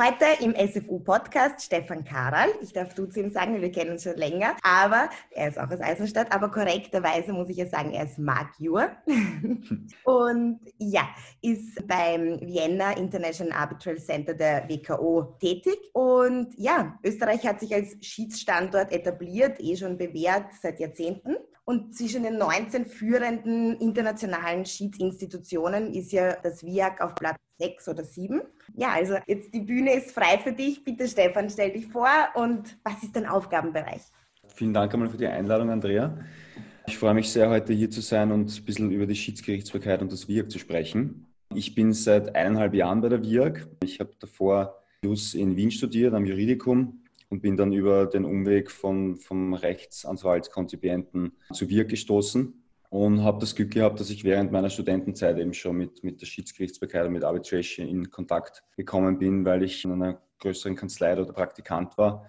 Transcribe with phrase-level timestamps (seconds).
[0.00, 2.50] Heute im SFU-Podcast Stefan Karal.
[2.62, 5.68] Ich darf du zu ihm sagen, wir kennen uns schon länger, aber er ist auch
[5.68, 8.92] aus Eisenstadt, aber korrekterweise muss ich ja sagen, er ist Magior.
[10.04, 11.02] und ja,
[11.42, 15.76] ist beim Vienna International Arbitral Center der WKO tätig.
[15.94, 21.38] Und ja, Österreich hat sich als Schiedsstandort etabliert, eh schon bewährt seit Jahrzehnten.
[21.68, 28.04] Und zwischen den 19 führenden internationalen Schiedsinstitutionen ist ja das WIAG auf Platz 6 oder
[28.04, 28.40] 7.
[28.74, 30.82] Ja, also jetzt die Bühne ist frei für dich.
[30.82, 34.00] Bitte Stefan, stell dich vor und was ist dein Aufgabenbereich?
[34.46, 36.18] Vielen Dank einmal für die Einladung, Andrea.
[36.86, 40.10] Ich freue mich sehr, heute hier zu sein und ein bisschen über die Schiedsgerichtsbarkeit und
[40.10, 41.26] das WIAG zu sprechen.
[41.54, 43.68] Ich bin seit eineinhalb Jahren bei der WIAG.
[43.84, 48.70] Ich habe davor Jus in Wien studiert, am Juridikum und bin dann über den Umweg
[48.70, 52.54] von, vom Rechtsanwaltskonzipienten zu WIRK gestoßen
[52.90, 56.26] und habe das Glück gehabt, dass ich während meiner Studentenzeit eben schon mit, mit der
[56.26, 61.32] Schiedsgerichtsbarkeit und mit Arbitration in Kontakt gekommen bin, weil ich in einer größeren Kanzlei oder
[61.32, 62.26] Praktikant war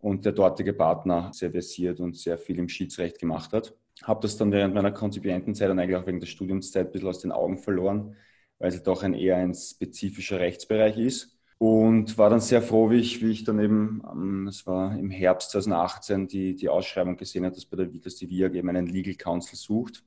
[0.00, 3.74] und der dortige Partner sehr versiert und sehr viel im Schiedsrecht gemacht hat.
[4.04, 7.18] Habe das dann während meiner Konzipientenzeit und eigentlich auch wegen der Studiumszeit ein bisschen aus
[7.18, 8.16] den Augen verloren,
[8.58, 13.00] weil es doch ein eher ein spezifischer Rechtsbereich ist und war dann sehr froh, wie
[13.00, 17.44] ich, wie ich dann eben, ähm, es war im Herbst 2018, die, die Ausschreibung gesehen
[17.44, 20.04] habe, dass bei der dass die VIAG eben einen Legal Counsel sucht.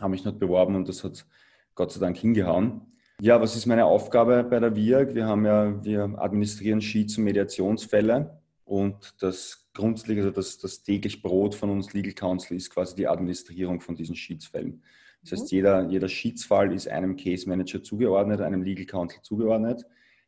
[0.00, 1.24] Habe mich dort beworben und das hat
[1.74, 2.80] Gott sei Dank hingehauen.
[3.20, 5.14] Ja, was ist meine Aufgabe bei der VIAG?
[5.14, 11.22] Wir haben ja, wir administrieren Schieds- und Mediationsfälle und das grundsätzlich, also das, das täglich
[11.22, 14.82] Brot von uns Legal Counsel ist quasi die Administrierung von diesen Schiedsfällen.
[15.22, 15.56] Das heißt, mhm.
[15.56, 19.86] jeder, jeder Schiedsfall ist einem Case Manager zugeordnet, einem Legal Counsel zugeordnet.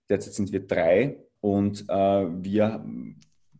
[0.08, 2.84] Derzeit sind wir drei und äh, wir,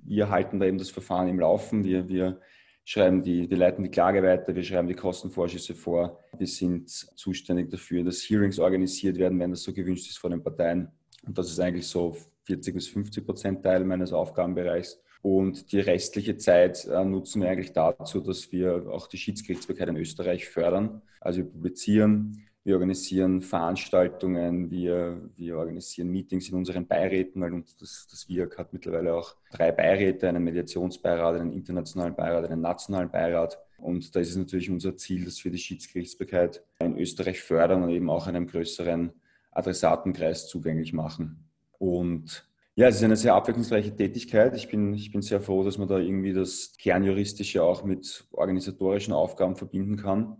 [0.02, 1.84] wir halten da eben das Verfahren im Laufen.
[1.84, 2.40] Wir, wir
[2.84, 6.18] schreiben die, wir leiten die Klage weiter, wir schreiben die Kostenvorschüsse vor.
[6.38, 10.42] Wir sind zuständig dafür, dass Hearings organisiert werden, wenn das so gewünscht ist von den
[10.42, 10.88] Parteien.
[11.26, 14.98] Und das ist eigentlich so 40 bis 50 Prozent Teil meines Aufgabenbereichs.
[15.20, 19.96] Und die restliche Zeit äh, nutzen wir eigentlich dazu, dass wir auch die Schiedsgerichtsbarkeit in
[19.96, 21.02] Österreich fördern.
[21.20, 27.74] Also wir publizieren, wir organisieren Veranstaltungen, wir, wir organisieren Meetings in unseren Beiräten, weil uns
[27.76, 33.10] das, das WIAG hat mittlerweile auch drei Beiräte, einen Mediationsbeirat, einen internationalen Beirat, einen nationalen
[33.10, 33.58] Beirat.
[33.78, 37.88] Und da ist es natürlich unser Ziel, dass wir die Schiedsgerichtsbarkeit in Österreich fördern und
[37.88, 39.12] eben auch einem größeren
[39.50, 41.48] Adressatenkreis zugänglich machen.
[41.78, 44.54] Und ja, es ist eine sehr abwechslungsreiche Tätigkeit.
[44.54, 49.14] Ich bin, ich bin sehr froh, dass man da irgendwie das Kernjuristische auch mit organisatorischen
[49.14, 50.36] Aufgaben verbinden kann.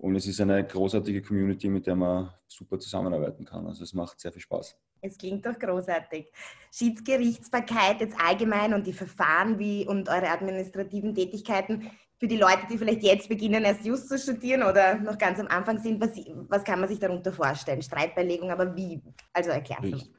[0.00, 3.66] Und es ist eine großartige Community, mit der man super zusammenarbeiten kann.
[3.66, 4.74] Also es macht sehr viel Spaß.
[5.02, 6.32] Es klingt doch großartig.
[6.72, 12.78] Schiedsgerichtsbarkeit jetzt allgemein und die Verfahren wie und eure administrativen Tätigkeiten für die Leute, die
[12.78, 16.12] vielleicht jetzt beginnen, erst Just zu studieren oder noch ganz am Anfang sind, was,
[16.48, 17.82] was kann man sich darunter vorstellen?
[17.82, 19.02] Streitbeilegung, aber wie?
[19.34, 20.10] Also erklärt uns.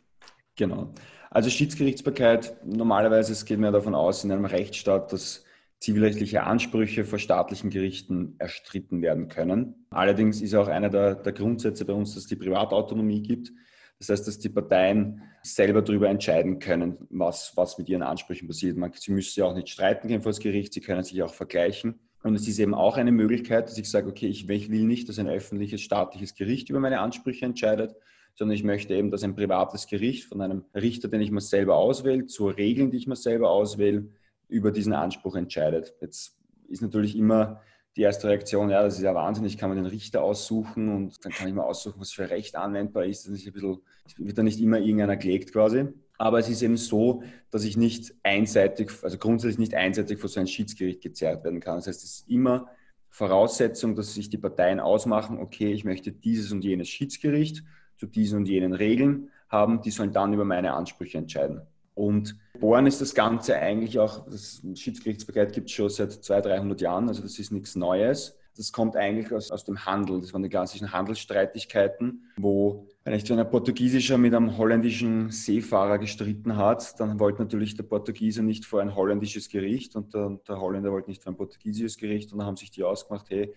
[0.55, 0.93] Genau.
[1.31, 5.43] Also Schiedsgerichtsbarkeit, normalerweise, es geht mir davon aus, in einem Rechtsstaat, dass
[5.81, 9.87] zivilrechtliche Ansprüche vor staatlichen Gerichten erstritten werden können.
[9.89, 13.51] Allerdings ist auch einer der, der Grundsätze bei uns, dass es die Privatautonomie gibt.
[13.97, 18.77] Das heißt, dass die Parteien selber darüber entscheiden können, was, was mit ihren Ansprüchen passiert.
[18.77, 21.33] Man, sie müssen ja auch nicht streiten gehen vor das Gericht, sie können sich auch
[21.33, 21.99] vergleichen.
[22.23, 25.17] Und es ist eben auch eine Möglichkeit, dass ich sage, okay, ich will nicht, dass
[25.17, 27.95] ein öffentliches staatliches Gericht über meine Ansprüche entscheidet,
[28.35, 31.75] sondern ich möchte eben, dass ein privates Gericht von einem Richter, den ich mir selber
[31.77, 34.09] auswähle, zu Regeln, die ich mir selber auswähle,
[34.51, 35.95] über diesen Anspruch entscheidet.
[36.01, 37.61] Jetzt ist natürlich immer
[37.95, 41.25] die erste Reaktion, ja, das ist ja Wahnsinn, ich kann mir den Richter aussuchen und
[41.25, 43.25] dann kann ich mir aussuchen, was für Recht anwendbar ist.
[43.25, 43.79] Das ist ein bisschen,
[44.17, 45.87] wird dann nicht immer irgendeiner gelegt quasi.
[46.17, 50.39] Aber es ist eben so, dass ich nicht einseitig, also grundsätzlich nicht einseitig vor so
[50.39, 51.77] ein Schiedsgericht gezerrt werden kann.
[51.77, 52.67] Das heißt, es ist immer
[53.09, 57.63] Voraussetzung, dass sich die Parteien ausmachen, okay, ich möchte dieses und jenes Schiedsgericht
[57.97, 61.61] zu diesen und jenen Regeln haben, die sollen dann über meine Ansprüche entscheiden.
[61.93, 66.81] Und geboren ist das Ganze eigentlich auch, das Schiedsgerichtsbarkeit gibt es schon seit 200, 300
[66.81, 68.37] Jahren, also das ist nichts Neues.
[68.57, 70.19] Das kommt eigentlich aus, aus dem Handel.
[70.19, 76.99] Das waren die klassischen Handelsstreitigkeiten, wo wenn ein Portugiesischer mit einem holländischen Seefahrer gestritten hat,
[76.99, 81.09] dann wollte natürlich der Portugiese nicht vor ein holländisches Gericht und der, der Holländer wollte
[81.09, 83.53] nicht vor ein portugiesisches Gericht und dann haben sich die ausgemacht, hey,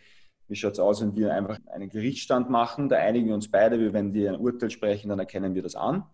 [0.49, 3.93] wie schaut es aus, wenn wir einfach einen Gerichtsstand machen, da einigen wir uns beide,
[3.93, 6.05] wenn wir ein Urteil sprechen, dann erkennen wir das an.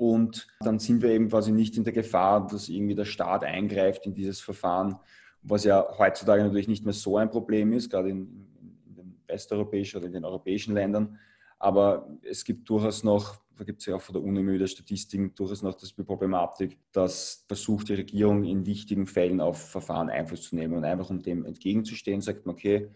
[0.00, 4.06] Und dann sind wir eben quasi nicht in der Gefahr, dass irgendwie der Staat eingreift
[4.06, 4.96] in dieses Verfahren,
[5.42, 8.48] was ja heutzutage natürlich nicht mehr so ein Problem ist, gerade in,
[8.86, 11.18] in den westeuropäischen oder in den europäischen Ländern.
[11.58, 15.34] Aber es gibt durchaus noch, da gibt es ja auch von der UNIMÜ der Statistiken,
[15.34, 20.56] durchaus noch das Problematik, dass versucht die Regierung in wichtigen Fällen auf Verfahren Einfluss zu
[20.56, 22.88] nehmen und einfach um dem entgegenzustehen, sagt man, okay,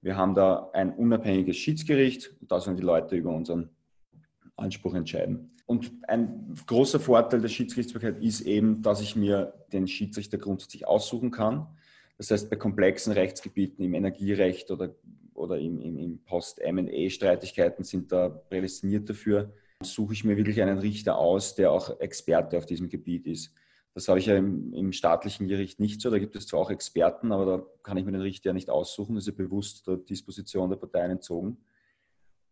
[0.00, 3.70] wir haben da ein unabhängiges Schiedsgericht und da sollen die Leute über unseren
[4.54, 5.51] Anspruch entscheiden.
[5.72, 11.30] Und ein großer Vorteil der Schiedsgerichtsbarkeit ist eben, dass ich mir den Schiedsrichter grundsätzlich aussuchen
[11.30, 11.66] kann.
[12.18, 14.94] Das heißt, bei komplexen Rechtsgebieten im Energierecht oder,
[15.32, 19.50] oder im, im, im Post-MA-Streitigkeiten sind da prädestiniert dafür,
[19.82, 23.54] suche ich mir wirklich einen Richter aus, der auch Experte auf diesem Gebiet ist.
[23.94, 26.10] Das habe ich ja im, im, staatlichen Gericht nicht so.
[26.10, 28.68] Da gibt es zwar auch Experten, aber da kann ich mir den Richter ja nicht
[28.68, 29.14] aussuchen.
[29.14, 31.56] Das ist ja bewusst der Disposition der Parteien entzogen.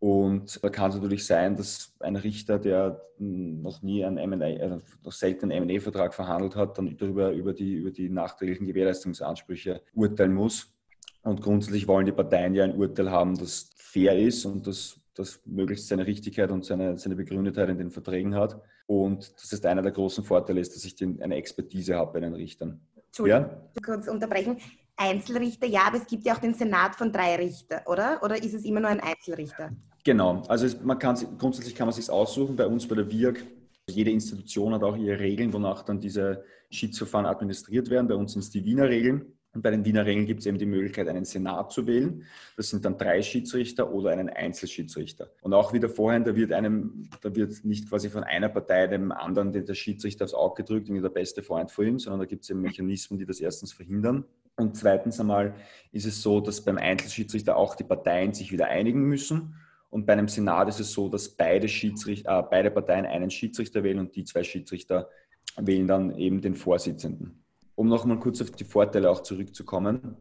[0.01, 4.79] Und da kann es natürlich sein, dass ein Richter, der noch nie einen M&A, äh,
[5.05, 10.33] noch selten einen M&A-Vertrag verhandelt hat, dann darüber über die, über die nachträglichen Gewährleistungsansprüche urteilen
[10.33, 10.75] muss.
[11.23, 15.39] Und grundsätzlich wollen die Parteien ja ein Urteil haben, das fair ist und das, das
[15.45, 18.59] möglichst seine Richtigkeit und seine, seine Begründetheit in den Verträgen hat.
[18.87, 22.21] Und das ist einer der großen Vorteile, ist, dass ich den, eine Expertise habe bei
[22.21, 22.81] den Richtern.
[23.07, 23.83] Entschuldigung, ja?
[23.85, 24.57] kurz unterbrechen.
[24.97, 28.23] Einzelrichter, ja, aber es gibt ja auch den Senat von drei Richter, oder?
[28.23, 29.71] Oder ist es immer nur ein Einzelrichter?
[30.05, 32.57] Genau, also man kann, grundsätzlich kann man sich aussuchen.
[32.57, 33.45] Bei uns bei der WIAG,
[33.89, 38.09] jede Institution hat auch ihre Regeln, wonach dann diese Schiedsverfahren administriert werden.
[38.09, 39.27] Bei uns sind es die Wiener Regeln.
[39.53, 42.25] Und bei den Wiener Regeln gibt es eben die Möglichkeit, einen Senat zu wählen.
[42.57, 45.29] Das sind dann drei Schiedsrichter oder einen Einzelschiedsrichter.
[45.41, 49.11] Und auch wieder vorhin, da wird einem, da wird nicht quasi von einer Partei dem
[49.11, 52.45] anderen der Schiedsrichter aufs Auge gedrückt, irgendwie der beste Freund vor ihm, sondern da gibt
[52.45, 54.25] es eben Mechanismen, die das erstens verhindern.
[54.55, 55.55] Und zweitens einmal
[55.91, 59.57] ist es so, dass beim Einzelschiedsrichter auch die Parteien sich wieder einigen müssen.
[59.91, 63.83] Und bei einem Senat ist es so, dass beide, Schiedsrichter, äh, beide Parteien einen Schiedsrichter
[63.83, 65.11] wählen und die zwei Schiedsrichter
[65.57, 67.43] wählen dann eben den Vorsitzenden.
[67.75, 70.17] Um nochmal kurz auf die Vorteile auch zurückzukommen.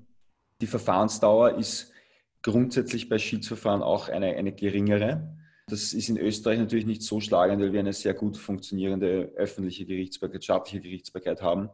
[0.61, 1.91] Die Verfahrensdauer ist
[2.41, 5.35] grundsätzlich bei Schiedsverfahren auch eine, eine geringere.
[5.67, 9.85] Das ist in Österreich natürlich nicht so schlagend, weil wir eine sehr gut funktionierende öffentliche
[9.85, 11.69] Gerichtsbarkeit, staatliche Gerichtsbarkeit haben.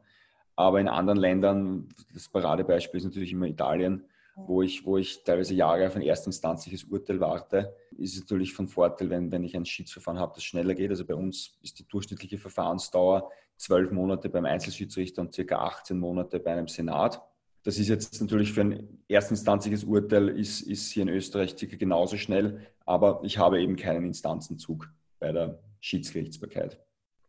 [0.58, 4.04] Aber in anderen Ländern, das Paradebeispiel ist natürlich immer Italien,
[4.36, 8.68] wo ich, wo ich teilweise Jahre auf ein erstinstanzliches Urteil warte, ist es natürlich von
[8.68, 10.90] Vorteil, wenn, wenn ich ein Schiedsverfahren habe, das schneller geht.
[10.90, 16.40] Also bei uns ist die durchschnittliche Verfahrensdauer zwölf Monate beim Einzelschiedsrichter und circa 18 Monate
[16.40, 17.22] bei einem Senat.
[17.64, 22.18] Das ist jetzt natürlich für ein erstinstanzliches Urteil ist, ist hier in Österreich circa genauso
[22.18, 26.80] schnell, aber ich habe eben keinen Instanzenzug bei der Schiedsgerichtsbarkeit.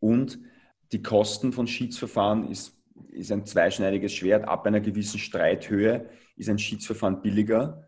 [0.00, 0.40] Und
[0.92, 2.76] die Kosten von Schiedsverfahren ist
[3.10, 4.48] ist ein zweischneidiges Schwert.
[4.48, 7.86] Ab einer gewissen Streithöhe ist ein Schiedsverfahren billiger,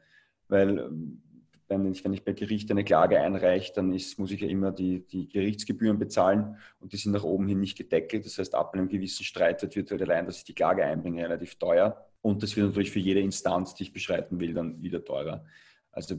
[0.48, 1.22] weil ähm,
[1.68, 4.72] wenn ich, wenn ich bei Gericht eine Klage einreiche, dann ist, muss ich ja immer
[4.72, 8.24] die, die Gerichtsgebühren bezahlen und die sind nach oben hin nicht gedeckelt.
[8.24, 11.56] Das heißt, ab einem gewissen Streitwert wird halt allein, dass ich die Klage einbringe, relativ
[11.56, 12.06] teuer.
[12.22, 15.44] Und das wird natürlich für jede Instanz, die ich beschreiten will, dann wieder teurer.
[15.92, 16.16] Also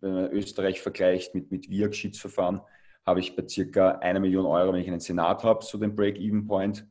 [0.00, 2.60] wenn man Österreich vergleicht mit, mit WIAG-Schiedsverfahren,
[3.04, 6.86] habe ich bei circa einer Million Euro, wenn ich einen Senat habe, so den Break-Even-Point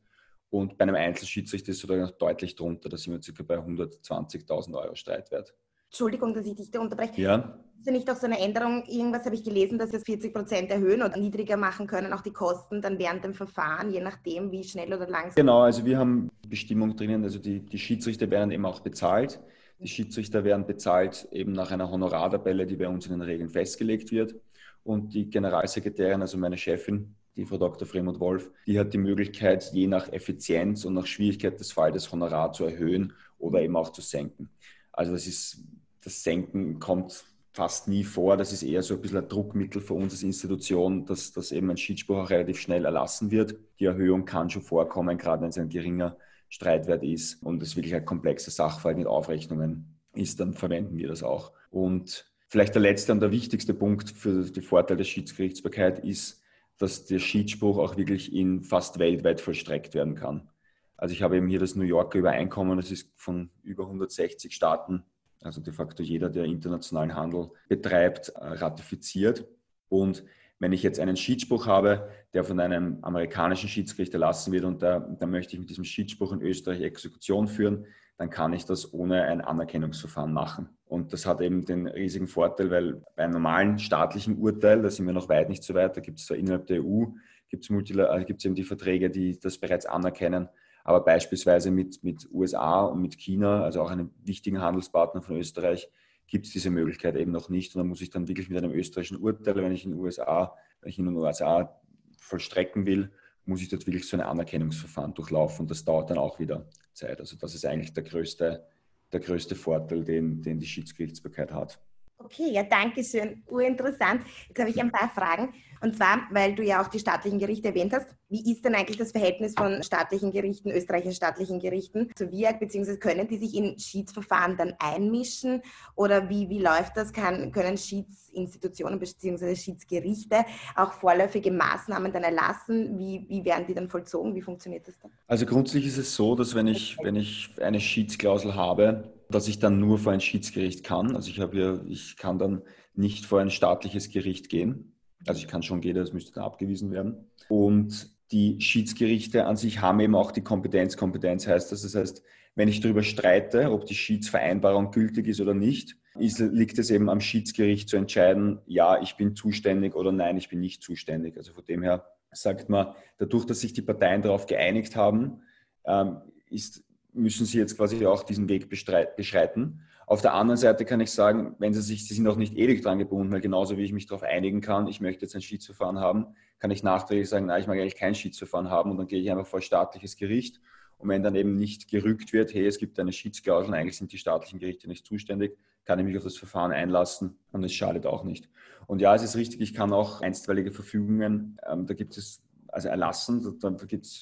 [0.54, 2.88] und bei einem Einzelschiedsrichter ist es sogar noch deutlich drunter.
[2.88, 5.52] Da sind wir circa bei 120.000 Euro Streitwert.
[5.86, 7.20] Entschuldigung, dass ich dich da unterbreche.
[7.20, 7.58] Ja.
[7.76, 8.84] Ist ja nicht auch so eine Änderung?
[8.86, 12.20] Irgendwas habe ich gelesen, dass wir es 40 Prozent erhöhen oder niedriger machen können, auch
[12.20, 15.34] die Kosten dann während dem Verfahren, je nachdem, wie schnell oder langsam.
[15.34, 19.40] Genau, also wir haben Bestimmung drinnen, also die, die Schiedsrichter werden eben auch bezahlt.
[19.80, 24.12] Die Schiedsrichter werden bezahlt eben nach einer Honorartabelle, die bei uns in den Regeln festgelegt
[24.12, 24.36] wird.
[24.84, 27.86] Und die Generalsekretärin, also meine Chefin, die Frau Dr.
[27.86, 32.12] Fremont Wolf, die hat die Möglichkeit, je nach Effizienz und nach Schwierigkeit des Falls das
[32.12, 34.50] Honorar zu erhöhen oder eben auch zu senken.
[34.92, 35.64] Also das ist,
[36.02, 38.36] das Senken kommt fast nie vor.
[38.36, 41.70] Das ist eher so ein bisschen ein Druckmittel für uns als Institution, dass, dass eben
[41.70, 43.56] ein Schiedsspruch auch relativ schnell erlassen wird.
[43.78, 46.16] Die Erhöhung kann schon vorkommen, gerade wenn es ein geringer
[46.48, 51.22] Streitwert ist und es wirklich ein komplexer Sachverhalt mit Aufrechnungen ist, dann verwenden wir das
[51.22, 51.52] auch.
[51.70, 56.43] Und vielleicht der letzte und der wichtigste Punkt für die Vorteile der Schiedsgerichtsbarkeit ist,
[56.78, 60.48] dass der Schiedsspruch auch wirklich in fast weltweit vollstreckt werden kann.
[60.96, 65.04] Also ich habe eben hier das New Yorker Übereinkommen, das ist von über 160 Staaten,
[65.40, 69.44] also de facto jeder, der internationalen Handel betreibt, äh, ratifiziert.
[69.88, 70.24] Und
[70.58, 75.00] wenn ich jetzt einen Schiedsspruch habe, der von einem amerikanischen Schiedsgericht erlassen wird und da,
[75.00, 79.24] da möchte ich mit diesem Schiedsspruch in Österreich Exekution führen, dann kann ich das ohne
[79.24, 80.68] ein Anerkennungsverfahren machen.
[80.86, 85.06] Und das hat eben den riesigen Vorteil, weil bei einem normalen staatlichen Urteil, da sind
[85.06, 87.06] wir noch weit nicht so weit, da gibt es innerhalb der EU,
[87.48, 90.48] gibt es eben die Verträge, die das bereits anerkennen,
[90.84, 95.88] aber beispielsweise mit, mit USA und mit China, also auch einem wichtigen Handelspartner von Österreich,
[96.26, 97.74] gibt es diese Möglichkeit eben noch nicht.
[97.74, 100.90] Und da muss ich dann wirklich mit einem österreichischen Urteil, wenn ich in USA, wenn
[100.90, 101.80] ich in den USA
[102.18, 103.12] vollstrecken will,
[103.46, 107.20] muss ich dort wirklich so ein Anerkennungsverfahren durchlaufen und das dauert dann auch wieder Zeit.
[107.20, 108.66] Also das ist eigentlich der größte,
[109.12, 111.78] der größte Vorteil, den, den die Schiedsgerichtsbarkeit hat.
[112.24, 113.42] Okay, ja, danke schön.
[113.48, 114.22] Urinteressant.
[114.48, 115.52] Jetzt habe ich ein paar Fragen.
[115.82, 118.06] Und zwar, weil du ja auch die staatlichen Gerichte erwähnt hast.
[118.30, 122.98] Wie ist denn eigentlich das Verhältnis von staatlichen Gerichten, österreichischen staatlichen Gerichten zu WIAG, beziehungsweise
[122.98, 125.60] können die sich in Schiedsverfahren dann einmischen?
[125.94, 127.12] Oder wie, wie läuft das?
[127.12, 129.54] Kann, können Schiedsinstitutionen bzw.
[129.54, 132.98] Schiedsgerichte auch vorläufige Maßnahmen dann erlassen?
[132.98, 134.34] Wie, wie werden die dann vollzogen?
[134.34, 135.10] Wie funktioniert das dann?
[135.26, 139.58] Also grundsätzlich ist es so, dass wenn ich, wenn ich eine Schiedsklausel habe, dass ich
[139.58, 141.16] dann nur vor ein Schiedsgericht kann.
[141.16, 142.62] Also ich habe ja, ich kann dann
[142.94, 144.96] nicht vor ein staatliches Gericht gehen.
[145.26, 147.30] Also ich kann schon gehen, das müsste dann abgewiesen werden.
[147.48, 150.96] Und die Schiedsgerichte an sich haben eben auch die Kompetenz.
[150.96, 151.82] Kompetenz heißt das.
[151.82, 152.22] Das heißt,
[152.54, 157.10] wenn ich darüber streite, ob die Schiedsvereinbarung gültig ist oder nicht, ist, liegt es eben
[157.10, 161.36] am Schiedsgericht zu entscheiden, ja, ich bin zuständig oder nein, ich bin nicht zuständig.
[161.36, 165.42] Also von dem her sagt man, dadurch, dass sich die Parteien darauf geeinigt haben,
[165.84, 166.18] ähm,
[166.50, 166.83] ist
[167.14, 169.80] müssen sie jetzt quasi auch diesen Weg beschreiten.
[170.06, 172.82] Auf der anderen Seite kann ich sagen, wenn sie sich, sie sind auch nicht ewig
[172.82, 175.98] dran gebunden, weil genauso wie ich mich darauf einigen kann, ich möchte jetzt ein Schiedsverfahren
[175.98, 176.26] haben,
[176.58, 179.30] kann ich nachträglich sagen, nein, ich mag eigentlich kein Schiedsverfahren haben und dann gehe ich
[179.30, 180.60] einfach vor staatliches Gericht.
[180.98, 184.18] Und wenn dann eben nicht gerückt wird, hey, es gibt eine Schiedsklausel, eigentlich sind die
[184.18, 188.24] staatlichen Gerichte nicht zuständig, kann ich mich auf das Verfahren einlassen und es schadet auch
[188.24, 188.48] nicht.
[188.86, 192.43] Und ja, es ist richtig, ich kann auch einstweilige Verfügungen, ähm, da gibt es
[192.74, 193.58] also erlassen.
[193.60, 193.76] Dann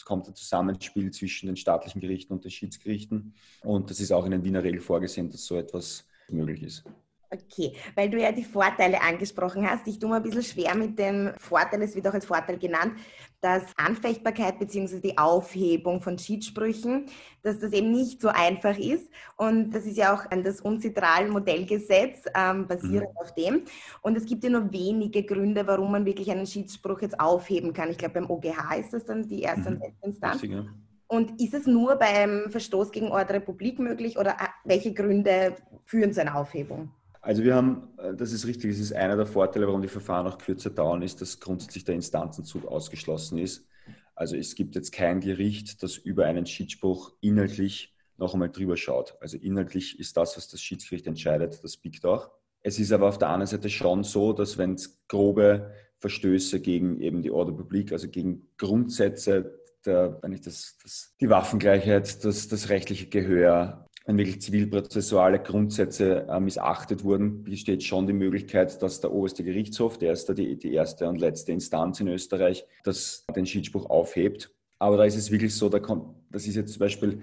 [0.04, 3.35] kommt ein Zusammenspiel zwischen den staatlichen Gerichten und den Schiedsgerichten.
[3.62, 6.85] Und das ist auch in den Wiener Regeln vorgesehen, dass so etwas möglich ist.
[7.33, 9.87] Okay, weil du ja die Vorteile angesprochen hast.
[9.87, 12.93] Ich tue mir ein bisschen schwer mit dem Vorteil, es wird auch als Vorteil genannt,
[13.41, 15.01] dass Anfechtbarkeit bzw.
[15.01, 17.07] die Aufhebung von Schiedssprüchen,
[17.43, 19.11] dass das eben nicht so einfach ist.
[19.37, 23.17] Und das ist ja auch das Unzitral-Modellgesetz ähm, basierend mhm.
[23.17, 23.62] auf dem.
[24.03, 27.91] Und es gibt ja nur wenige Gründe, warum man wirklich einen Schiedsspruch jetzt aufheben kann.
[27.91, 29.77] Ich glaube, beim OGH ist das dann die erste mhm.
[29.77, 30.43] und letzte Instanz.
[30.43, 30.65] Ja.
[31.09, 36.12] Und ist es nur beim Verstoß gegen Ordre Republik möglich oder äh, welche Gründe führen
[36.12, 36.91] zu einer Aufhebung?
[37.23, 40.26] Also wir haben, äh, das ist richtig, es ist einer der Vorteile, warum die Verfahren
[40.26, 43.67] auch kürzer dauern, ist, dass grundsätzlich der Instanzenzug ausgeschlossen ist.
[44.14, 49.17] Also es gibt jetzt kein Gericht, das über einen Schiedsspruch inhaltlich noch einmal drüber schaut.
[49.21, 52.31] Also inhaltlich ist das, was das Schiedsgericht entscheidet, das biegt auch.
[52.61, 57.00] Es ist aber auf der anderen Seite schon so, dass wenn es grobe Verstöße gegen
[57.00, 62.49] eben die Ordre Publik, also gegen Grundsätze der, wenn ich das, das, die Waffengleichheit, das,
[62.49, 69.00] das rechtliche Gehör, wenn wirklich zivilprozessuale Grundsätze äh, missachtet wurden, besteht schon die Möglichkeit, dass
[69.00, 73.47] der oberste Gerichtshof, der ist die, die erste und letzte Instanz in Österreich, das, den
[73.47, 74.50] Schiedsspruch aufhebt.
[74.78, 77.23] Aber da ist es wirklich so, da kommt, das ist jetzt zum Beispiel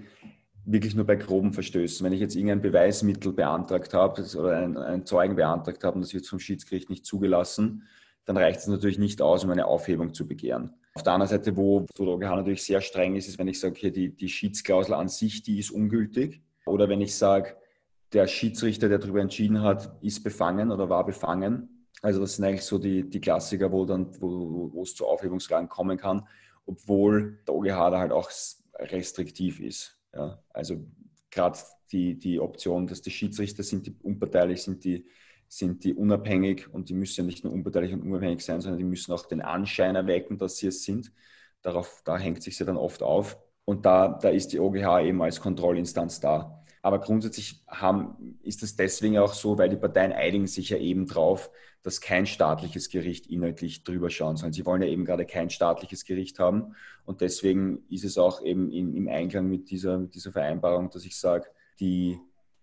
[0.64, 2.04] wirklich nur bei groben Verstößen.
[2.04, 6.26] Wenn ich jetzt irgendein Beweismittel beantragt habe oder einen Zeugen beantragt habe und das wird
[6.26, 7.86] vom Schiedsgericht nicht zugelassen,
[8.24, 10.72] dann reicht es natürlich nicht aus, um eine Aufhebung zu begehren.
[10.94, 13.74] Auf der anderen Seite, wo der OGH natürlich sehr streng ist, ist, wenn ich sage,
[13.76, 17.56] okay, die, die Schiedsklausel an sich, die ist ungültig oder wenn ich sage,
[18.12, 21.86] der Schiedsrichter, der darüber entschieden hat, ist befangen oder war befangen.
[22.02, 25.68] Also das sind eigentlich so die, die Klassiker, wo, dann, wo, wo es zu Aufhebungsklagen
[25.68, 26.26] kommen kann,
[26.66, 28.30] obwohl der OGH da halt auch
[28.78, 29.98] restriktiv ist.
[30.14, 30.84] Ja, also
[31.30, 31.58] gerade
[31.92, 35.06] die, die Option, dass die Schiedsrichter sind, die unparteilich sind, die,
[35.48, 38.84] sind die unabhängig und die müssen ja nicht nur unparteilich und unabhängig sein, sondern die
[38.84, 41.12] müssen auch den Anschein erwecken, dass sie es sind.
[41.62, 43.38] Darauf, da hängt sich ja dann oft auf.
[43.64, 46.59] Und da, da ist die OGH eben als Kontrollinstanz da.
[46.82, 51.06] Aber grundsätzlich haben, ist es deswegen auch so, weil die Parteien einigen sich ja eben
[51.06, 51.50] drauf,
[51.82, 54.52] dass kein staatliches Gericht inhaltlich drüber schauen soll.
[54.52, 56.74] Sie wollen ja eben gerade kein staatliches Gericht haben.
[57.04, 61.04] Und deswegen ist es auch eben in, im Einklang mit dieser, mit dieser Vereinbarung, dass
[61.04, 61.46] ich sage,
[61.80, 62.18] die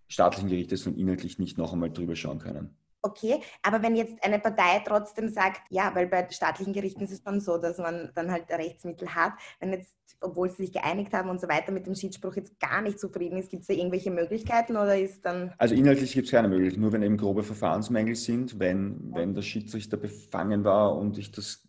[0.08, 2.76] staatlichen Gerichte sollen inhaltlich nicht noch einmal drüber schauen können.
[3.08, 7.22] Okay, aber wenn jetzt eine Partei trotzdem sagt, ja, weil bei staatlichen Gerichten ist es
[7.22, 11.30] schon so, dass man dann halt Rechtsmittel hat, wenn jetzt, obwohl sie sich geeinigt haben
[11.30, 14.10] und so weiter, mit dem Schiedsspruch jetzt gar nicht zufrieden ist, gibt es da irgendwelche
[14.10, 15.54] Möglichkeiten oder ist dann.
[15.56, 19.42] Also inhaltlich gibt es keine Möglichkeit, nur wenn eben grobe Verfahrensmängel sind, wenn, wenn der
[19.42, 21.66] Schiedsrichter befangen war und ich das,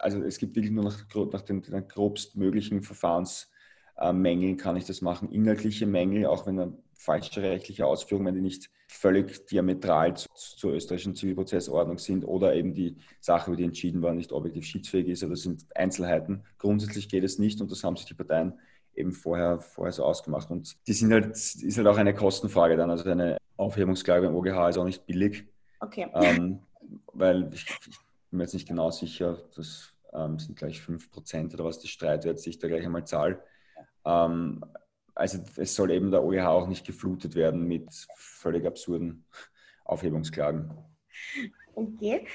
[0.00, 5.30] also es gibt wirklich nur nach, nach den, den grobstmöglichen Verfahrensmängeln kann ich das machen.
[5.30, 6.72] Inhaltliche Mängel, auch wenn er
[7.04, 12.72] falsche rechtliche Ausführungen, wenn die nicht völlig diametral zu, zur österreichischen Zivilprozessordnung sind oder eben
[12.72, 15.22] die Sache, über die entschieden war, nicht objektiv schiedsfähig ist.
[15.22, 16.44] Das sind Einzelheiten.
[16.58, 18.54] Grundsätzlich geht es nicht und das haben sich die Parteien
[18.94, 20.50] eben vorher, vorher so ausgemacht.
[20.50, 22.90] Und die sind halt, ist halt auch eine Kostenfrage dann.
[22.90, 25.44] Also eine Aufhebungsklage beim OGH ist auch nicht billig.
[25.80, 26.08] Okay.
[26.14, 26.60] Ähm,
[27.12, 27.98] weil ich, ich,
[28.30, 32.40] bin mir jetzt nicht genau sicher, das ähm, sind gleich 5% oder was die Streitwert
[32.40, 33.38] sich da gleich einmal zahlt.
[34.04, 34.64] Ähm,
[35.14, 39.24] also es soll eben der OEH auch nicht geflutet werden mit völlig absurden
[39.84, 40.72] Aufhebungsklagen.
[41.74, 42.26] Okay.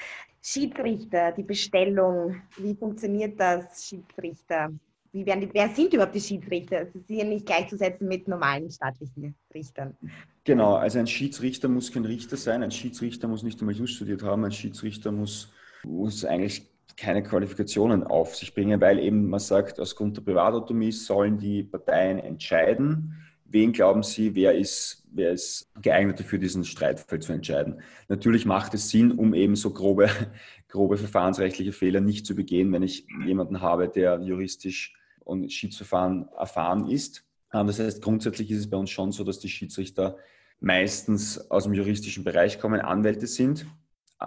[0.42, 4.70] Schiedsrichter, die Bestellung, wie funktioniert das, Schiedsrichter?
[5.12, 6.86] wie werden die, wer sind überhaupt die Schiedsrichter?
[6.86, 9.96] Sie sind ja nicht gleichzusetzen mit normalen staatlichen Richtern.
[10.44, 14.22] Genau, also ein Schiedsrichter muss kein Richter sein, ein Schiedsrichter muss nicht einmal Just studiert
[14.22, 15.52] haben, ein Schiedsrichter muss,
[15.84, 20.92] muss eigentlich keine Qualifikationen auf sich bringen, weil eben man sagt, aus Grund der Privatautonomie
[20.92, 27.20] sollen die Parteien entscheiden, wen glauben Sie, wer ist, wer ist geeignet dafür, diesen Streitfall
[27.20, 27.80] zu entscheiden.
[28.08, 30.08] Natürlich macht es Sinn, um eben so grobe,
[30.68, 34.94] grobe verfahrensrechtliche Fehler nicht zu begehen, wenn ich jemanden habe, der juristisch
[35.24, 37.24] und Schiedsverfahren erfahren ist.
[37.50, 40.16] Das heißt, grundsätzlich ist es bei uns schon so, dass die Schiedsrichter
[40.60, 43.66] meistens aus dem juristischen Bereich kommen, Anwälte sind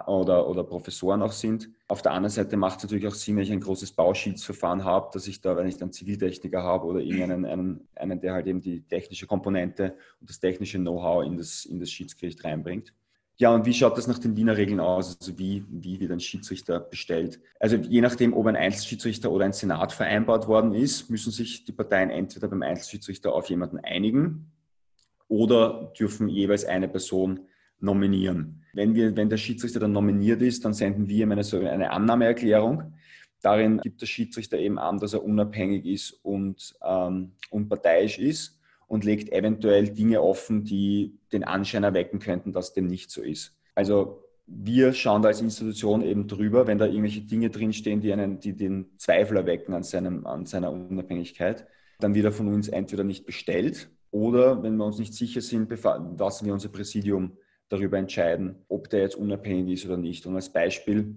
[0.06, 1.70] oder, oder Professoren auch sind.
[1.86, 5.10] Auf der anderen Seite macht es natürlich auch Sinn, wenn ich ein großes Bauschiedsverfahren habe,
[5.12, 8.60] dass ich da, wenn ich dann Ziviltechniker habe oder irgendeinen, einen, einen, der halt eben
[8.60, 12.92] die technische Komponente und das technische Know-how in das, in das Schiedsgericht reinbringt.
[13.36, 15.18] Ja, und wie schaut das nach den Wiener Regeln aus?
[15.20, 17.40] Also wie, wie wird ein Schiedsrichter bestellt?
[17.58, 21.72] Also je nachdem, ob ein Einzelschiedsrichter oder ein Senat vereinbart worden ist, müssen sich die
[21.72, 24.52] Parteien entweder beim Einzelschiedsrichter auf jemanden einigen
[25.26, 27.40] oder dürfen jeweils eine Person
[27.84, 28.62] nominieren.
[28.72, 32.94] Wenn, wir, wenn der Schiedsrichter dann nominiert ist, dann senden wir ihm eine, eine Annahmeerklärung.
[33.40, 39.04] Darin gibt der Schiedsrichter eben an, dass er unabhängig ist und ähm, unparteiisch ist und
[39.04, 43.54] legt eventuell Dinge offen, die den Anschein erwecken könnten, dass dem nicht so ist.
[43.74, 48.40] Also wir schauen da als Institution eben drüber, wenn da irgendwelche Dinge drinstehen, die, einen,
[48.40, 51.66] die den Zweifel erwecken an, seinem, an seiner Unabhängigkeit,
[52.00, 55.68] dann wird er von uns entweder nicht bestellt oder wenn wir uns nicht sicher sind,
[56.18, 57.36] lassen wir unser Präsidium
[57.68, 60.26] darüber entscheiden, ob der jetzt unabhängig ist oder nicht.
[60.26, 61.16] Und als Beispiel,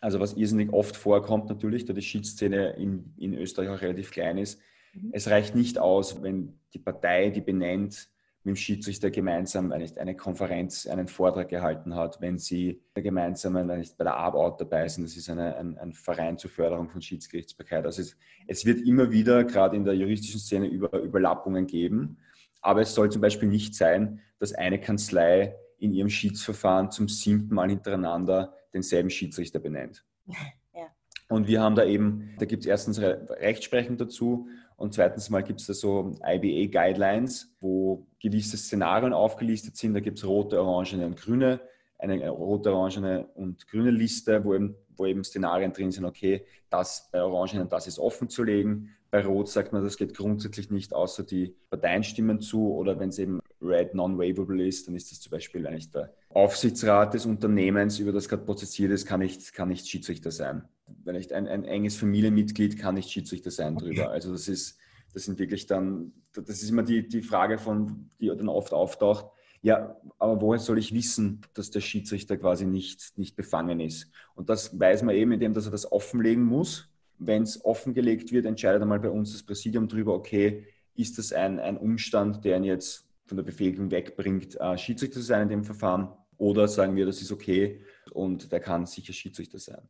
[0.00, 4.38] also was irrsinnig oft vorkommt natürlich, da die Schiedsszene in, in Österreich auch relativ klein
[4.38, 4.60] ist,
[4.94, 5.10] mhm.
[5.12, 8.08] es reicht nicht aus, wenn die Partei, die benennt,
[8.42, 13.84] mit dem Schiedsrichter gemeinsam eine, eine Konferenz, einen Vortrag gehalten hat, wenn sie gemeinsam bei
[13.98, 15.04] der ABOUT dabei sind.
[15.04, 17.84] Das ist eine, ein, ein, Verein zur Förderung von Schiedsgerichtsbarkeit.
[17.84, 22.16] Also es, es wird immer wieder, gerade in der juristischen Szene, über Überlappungen geben.
[22.60, 27.54] Aber es soll zum Beispiel nicht sein, dass eine Kanzlei in ihrem Schiedsverfahren zum siebten
[27.54, 30.04] Mal hintereinander denselben Schiedsrichter benennt.
[30.72, 30.86] Ja.
[31.28, 35.60] Und wir haben da eben, da gibt es erstens Rechtsprechung dazu und zweitens mal gibt
[35.60, 39.92] es da so IBA-Guidelines, wo gewisse Szenarien aufgelistet sind.
[39.92, 41.60] Da gibt es rote, orangene und grüne,
[41.98, 47.10] eine rote, orangene und grüne Liste, wo eben, wo eben Szenarien drin sind, okay, das
[47.12, 48.96] bei orangenen, das ist offen zu legen.
[49.10, 52.72] Bei Rot sagt man, das geht grundsätzlich nicht, außer die Parteien stimmen zu.
[52.72, 57.14] Oder wenn es eben Red non-waivable ist, dann ist das zum Beispiel eigentlich der Aufsichtsrat
[57.14, 60.64] des Unternehmens, über das gerade prozessiert ist, kann nicht, kann nicht Schiedsrichter sein.
[61.04, 64.10] Wenn nicht ein, ein enges Familienmitglied kann nicht Schiedsrichter sein drüber.
[64.10, 64.78] Also das ist,
[65.12, 69.26] das sind wirklich dann, das ist immer die, die Frage von, die dann oft auftaucht.
[69.62, 74.10] Ja, aber woher soll ich wissen, dass der Schiedsrichter quasi nicht, nicht befangen ist?
[74.34, 76.89] Und das weiß man eben, indem dass er das offenlegen muss.
[77.22, 81.60] Wenn es offengelegt wird, entscheidet einmal bei uns das Präsidium darüber, okay, ist das ein,
[81.60, 85.64] ein Umstand, der ihn jetzt von der Befähigung wegbringt, äh, Schiedsrichter zu sein in dem
[85.64, 86.08] Verfahren?
[86.38, 89.82] Oder sagen wir, das ist okay und der kann sicher Schiedsrichter sein.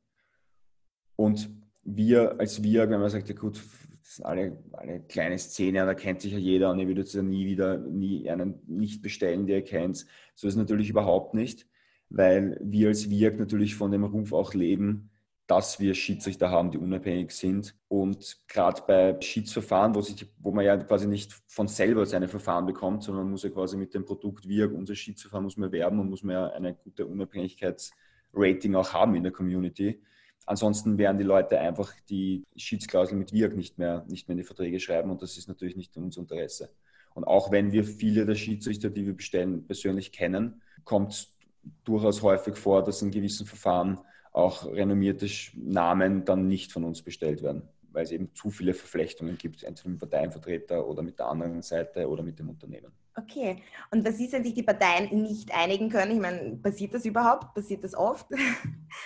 [1.15, 1.49] Und
[1.85, 3.63] wir als wir, wenn man sagt, ja gut,
[4.03, 7.23] das sind alle eine kleine Szene, da kennt sich ja jeder und ihr würdet ja
[7.23, 10.07] nie wieder, nie einen nicht bestellen, der ihr kennt.
[10.35, 11.69] So ist es natürlich überhaupt nicht,
[12.09, 15.10] weil wir als Wirk natürlich von dem Ruf auch leben,
[15.51, 17.75] dass wir Schiedsrichter haben, die unabhängig sind.
[17.89, 22.67] Und gerade bei Schiedsverfahren, wo, sich, wo man ja quasi nicht von selber seine Verfahren
[22.67, 25.99] bekommt, sondern man muss ja quasi mit dem Produkt wirken, unser Schiedsverfahren muss man werben
[25.99, 30.01] und muss man ja eine gute Unabhängigkeitsrating auch haben in der Community.
[30.47, 34.45] Ansonsten werden die Leute einfach die Schiedsklausel mit Wirk nicht mehr, nicht mehr in die
[34.45, 36.71] Verträge schreiben und das ist natürlich nicht in unser Interesse.
[37.13, 41.37] Und auch wenn wir viele der Schiedsrichter, die wir bestellen, persönlich kennen, kommt es
[41.83, 43.99] durchaus häufig vor, dass in gewissen Verfahren
[44.33, 47.63] auch renommierte Namen dann nicht von uns bestellt werden,
[47.93, 51.63] weil es eben zu viele Verflechtungen gibt, entweder mit dem Parteienvertreter oder mit der anderen
[51.63, 52.93] Seite oder mit dem Unternehmen.
[53.17, 53.57] Okay,
[53.91, 56.13] und was ist, wenn sich die Parteien nicht einigen können?
[56.13, 57.55] Ich meine, passiert das überhaupt?
[57.55, 58.27] Passiert das oft?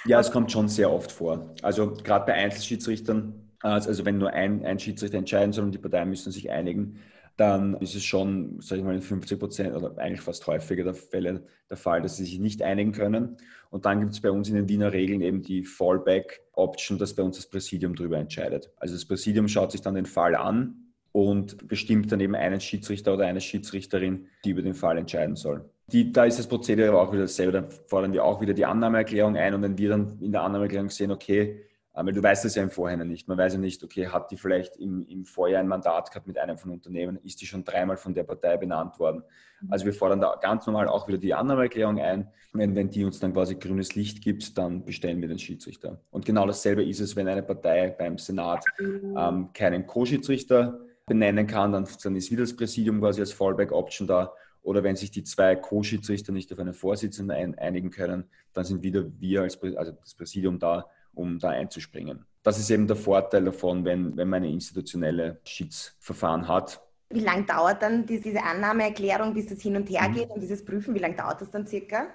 [0.07, 1.55] Ja, es kommt schon sehr oft vor.
[1.63, 6.09] Also gerade bei Einzelschiedsrichtern, also wenn nur ein, ein Schiedsrichter entscheiden soll und die Parteien
[6.09, 6.99] müssen sich einigen,
[7.37, 10.95] dann ist es schon, sage ich mal, in 50 Prozent oder eigentlich fast häufiger der
[10.95, 13.37] Fälle der Fall, dass sie sich nicht einigen können.
[13.71, 17.23] Und dann gibt es bei uns in den Wiener Regeln eben die Fallback-Option, dass bei
[17.23, 18.71] uns das Präsidium darüber entscheidet.
[18.77, 23.15] Also das Präsidium schaut sich dann den Fall an und bestimmt dann eben einen Schiedsrichter
[23.15, 25.69] oder eine Schiedsrichterin, die über den Fall entscheiden soll.
[25.89, 27.53] Die, da ist das Prozedere aber auch wieder dasselbe.
[27.53, 30.91] Da fordern wir auch wieder die Annahmeerklärung ein und wenn wir dann in der Annahmeerklärung
[30.91, 31.63] sehen, okay,
[31.95, 33.29] weil du weißt es ja im Vorhinein nicht.
[33.29, 36.39] Man weiß ja nicht, okay, hat die vielleicht im, im Vorjahr ein Mandat gehabt mit
[36.39, 39.23] einem von Unternehmen, ist die schon dreimal von der Partei benannt worden.
[39.61, 39.73] Mhm.
[39.73, 42.29] Also wir fordern da ganz normal auch wieder die Annahmeerklärung ein.
[42.53, 46.01] Wenn, wenn die uns dann quasi grünes Licht gibt, dann bestellen wir den Schiedsrichter.
[46.11, 49.17] Und genau dasselbe ist es, wenn eine Partei beim Senat mhm.
[49.17, 54.33] ähm, keinen Co-Schiedsrichter benennen kann, dann, dann ist wieder das Präsidium quasi als Fallback-Option da.
[54.63, 58.83] Oder wenn sich die zwei Co-Schiedsrichter nicht auf einen Vorsitzenden ein, einigen können, dann sind
[58.83, 62.25] wieder wir als also das Präsidium da, um da einzuspringen.
[62.43, 66.81] Das ist eben der Vorteil davon, wenn, wenn man eine institutionelle Schiedsverfahren hat.
[67.11, 70.15] Wie lange dauert dann diese Annahmeerklärung, bis das hin und her mhm.
[70.15, 70.95] geht und dieses Prüfen?
[70.95, 72.09] Wie lange dauert das dann circa?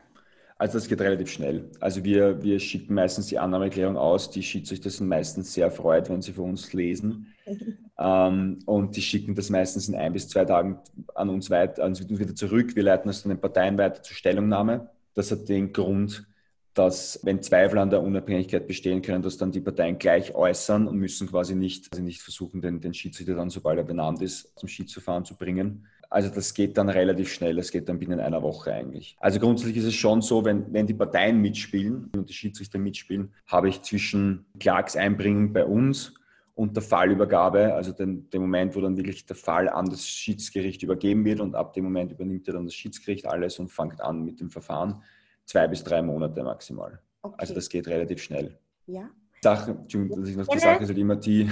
[0.59, 1.71] Also das geht relativ schnell.
[1.79, 4.29] Also wir, wir schicken meistens die Annahmeerklärung aus.
[4.29, 7.33] Die Schiedsrichter sind meistens sehr erfreut, wenn sie für uns lesen.
[7.97, 10.79] ähm, und die schicken das meistens in ein bis zwei Tagen
[11.15, 12.75] an uns weiter, an uns wieder zurück.
[12.75, 14.89] Wir leiten das dann den Parteien weiter zur Stellungnahme.
[15.13, 16.27] Das hat den Grund,
[16.73, 20.97] dass wenn Zweifel an der Unabhängigkeit bestehen können, dass dann die Parteien gleich äußern und
[20.97, 24.69] müssen quasi nicht, also nicht versuchen, den, den Schiedsrichter dann, sobald er benannt ist, zum
[24.69, 25.87] Schiedsverfahren zu bringen.
[26.11, 29.15] Also das geht dann relativ schnell, das geht dann binnen einer Woche eigentlich.
[29.19, 33.31] Also grundsätzlich ist es schon so, wenn, wenn die Parteien mitspielen und die Schiedsrichter mitspielen,
[33.45, 36.13] habe ich zwischen Klagseinbringen bei uns
[36.55, 40.81] und der Fallübergabe, also den, den Moment, wo dann wirklich der Fall an das Schiedsgericht
[40.81, 44.23] übergeben wird und ab dem Moment übernimmt er dann das Schiedsgericht alles und fängt an
[44.23, 45.03] mit dem Verfahren
[45.49, 46.99] zwei bis drei Monate maximal.
[47.23, 47.35] Okay.
[47.39, 48.57] Also das geht relativ schnell.
[48.85, 49.09] Ja.
[49.41, 51.49] Sache, Entschuldigung, dass ich noch die Sache ist halt immer die,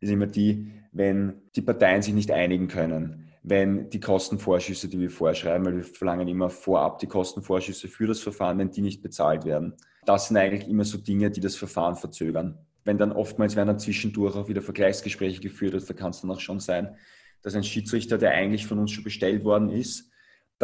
[0.00, 5.10] ist immer die, wenn die Parteien sich nicht einigen können, wenn die Kostenvorschüsse, die wir
[5.10, 9.44] vorschreiben, weil wir verlangen immer vorab die Kostenvorschüsse für das Verfahren, wenn die nicht bezahlt
[9.44, 9.74] werden.
[10.06, 12.58] Das sind eigentlich immer so Dinge, die das Verfahren verzögern.
[12.84, 16.30] Wenn dann oftmals werden dann zwischendurch auch wieder Vergleichsgespräche geführt, also da kann es dann
[16.30, 16.96] auch schon sein,
[17.42, 20.10] dass ein Schiedsrichter, der eigentlich von uns schon bestellt worden ist,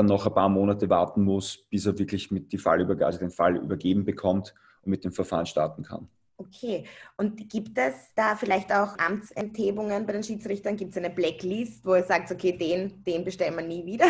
[0.00, 3.30] dann noch ein paar Monate warten muss, bis er wirklich mit die Fallübergabe, also den
[3.30, 6.08] Fall übergeben bekommt und mit dem Verfahren starten kann.
[6.38, 6.84] Okay,
[7.18, 10.76] und gibt es da vielleicht auch Amtsenthebungen bei den Schiedsrichtern?
[10.76, 14.06] Gibt es eine Blacklist, wo ihr sagt, okay, den, den bestellen wir nie wieder?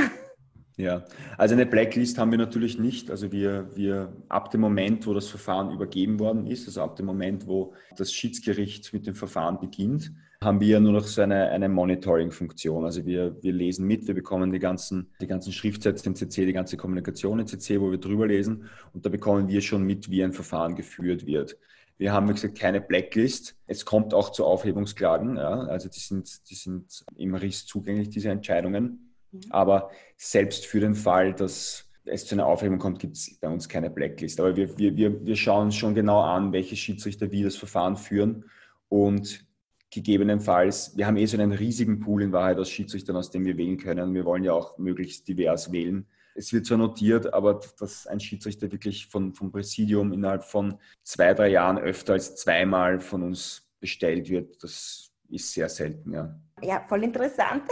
[0.77, 1.05] Ja,
[1.37, 3.11] also eine Blacklist haben wir natürlich nicht.
[3.11, 7.07] Also wir, wir ab dem Moment, wo das Verfahren übergeben worden ist, also ab dem
[7.07, 11.69] Moment, wo das Schiedsgericht mit dem Verfahren beginnt, haben wir nur noch so eine, eine
[11.69, 12.85] Monitoring-Funktion.
[12.87, 16.55] Also wir, wir lesen mit, wir bekommen die ganzen, die ganzen Schriftsätze in CC, die
[16.55, 20.25] ganze Kommunikation in CC, wo wir drüber lesen und da bekommen wir schon mit, wie
[20.25, 21.59] ein Verfahren geführt wird.
[21.99, 23.55] Wir haben, wie gesagt, keine Blacklist.
[23.67, 25.37] Es kommt auch zu Aufhebungsklagen.
[25.37, 25.65] Ja.
[25.65, 29.13] Also die sind, die sind im RIS zugänglich, diese Entscheidungen.
[29.33, 29.41] Mhm.
[29.51, 33.69] Aber selbst für den Fall, dass es zu einer Aufhebung kommt, gibt es bei uns
[33.69, 34.41] keine Blacklist.
[34.41, 38.47] Aber wir, wir, wir, wir schauen schon genau an, welche Schiedsrichter wie das Verfahren führen
[38.89, 39.45] und
[39.91, 43.57] gegebenenfalls, wir haben eh so einen riesigen Pool in Wahrheit aus Schiedsrichtern, aus dem wir
[43.57, 44.15] wählen können.
[44.15, 46.07] Wir wollen ja auch möglichst divers wählen.
[46.35, 51.35] Es wird zwar notiert, aber dass ein Schiedsrichter wirklich von, vom Präsidium innerhalb von zwei,
[51.35, 56.41] drei Jahren öfter als zweimal von uns bestellt wird, das ist sehr selten, ja.
[56.63, 57.63] Ja, voll interessant.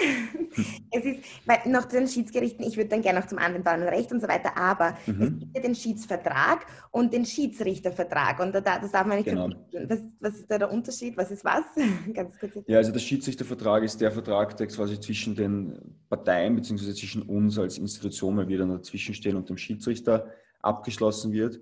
[0.91, 4.13] es ist, weil noch zu den Schiedsgerichten, ich würde dann gerne noch zum Anwendbaren Recht
[4.13, 5.23] und so weiter, aber mhm.
[5.23, 9.51] es gibt ja den Schiedsvertrag und den Schiedsrichtervertrag und da, das darf man nicht genau.
[9.89, 11.17] Was, was ist da der Unterschied?
[11.17, 11.65] Was ist was?
[12.15, 12.53] Ganz kurz.
[12.67, 16.93] Ja, also der Schiedsrichtervertrag ist der Vertrag, der quasi zwischen den Parteien bzw.
[16.95, 20.29] zwischen uns als Institution, weil wir dann dazwischen stehen und dem Schiedsrichter
[20.61, 21.61] abgeschlossen wird.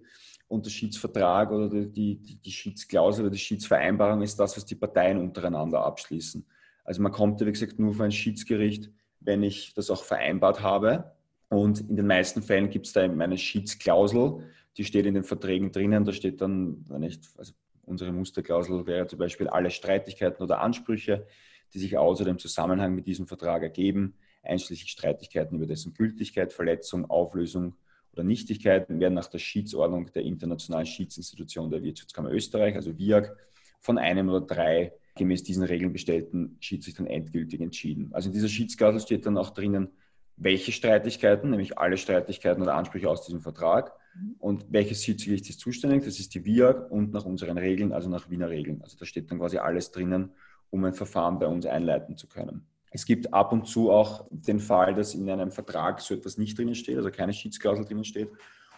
[0.49, 4.77] Und der Schiedsvertrag oder die, die, die Schiedsklausel oder die Schiedsvereinbarung ist das, was die
[4.77, 6.47] Parteien untereinander abschließen.
[6.87, 10.63] Also man kommt ja, wie gesagt, nur vor ein Schiedsgericht, wenn ich das auch vereinbart
[10.63, 11.13] habe.
[11.49, 14.45] Und in den meisten Fällen gibt es da eben eine Schiedsklausel,
[14.77, 16.05] die steht in den Verträgen drinnen.
[16.05, 17.53] Da steht dann, wenn ich, also
[17.85, 21.27] unsere Musterklausel wäre zum Beispiel alle Streitigkeiten oder Ansprüche,
[21.75, 27.11] die sich außer dem Zusammenhang mit diesem Vertrag ergeben, einschließlich Streitigkeiten über dessen Gültigkeit, Verletzung,
[27.11, 27.75] Auflösung
[28.13, 33.35] oder Nichtigkeit, werden nach der Schiedsordnung der Internationalen Schiedsinstitution der Wirtschaftskammer Österreich, also WIAG,
[33.81, 38.11] von einem oder drei gemäß diesen Regeln bestellten Schiedsrichtern endgültig entschieden.
[38.13, 39.89] Also in dieser Schiedsklausel steht dann auch drinnen,
[40.37, 43.93] welche Streitigkeiten, nämlich alle Streitigkeiten oder Ansprüche aus diesem Vertrag
[44.39, 48.31] und welches Schiedsgericht ist zuständig, das ist die WIAG und nach unseren Regeln, also nach
[48.31, 48.83] Wiener Regeln.
[48.83, 50.31] Also da steht dann quasi alles drinnen,
[50.71, 52.67] um ein Verfahren bei uns einleiten zu können.
[52.91, 56.59] Es gibt ab und zu auch den Fall, dass in einem Vertrag so etwas nicht
[56.59, 58.31] drinnen steht, also keine Schiedsklausel drinnen steht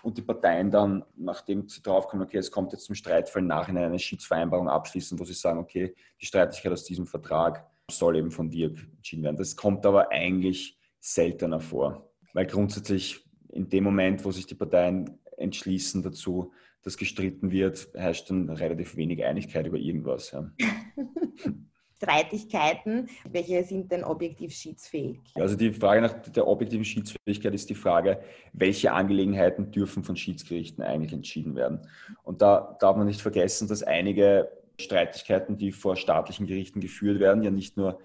[0.03, 3.99] und die Parteien dann, nachdem sie draufkommen, okay, es kommt jetzt zum Streitfall, nachhinein eine
[3.99, 8.69] Schiedsvereinbarung abschließen, wo sie sagen, okay, die Streitigkeit aus diesem Vertrag soll eben von dir
[8.97, 9.37] entschieden werden.
[9.37, 15.19] Das kommt aber eigentlich seltener vor, weil grundsätzlich in dem Moment, wo sich die Parteien
[15.37, 20.31] entschließen dazu, dass gestritten wird, herrscht dann relativ wenig Einigkeit über irgendwas.
[20.33, 20.51] Ja.
[22.01, 23.09] Streitigkeiten.
[23.29, 25.19] Welche sind denn objektiv schiedsfähig?
[25.35, 28.21] Also die Frage nach der objektiven Schiedsfähigkeit ist die Frage,
[28.53, 31.81] welche Angelegenheiten dürfen von Schiedsgerichten eigentlich entschieden werden.
[32.23, 34.49] Und da darf man nicht vergessen, dass einige
[34.81, 37.99] Streitigkeiten, die vor staatlichen Gerichten geführt werden, ja nicht nur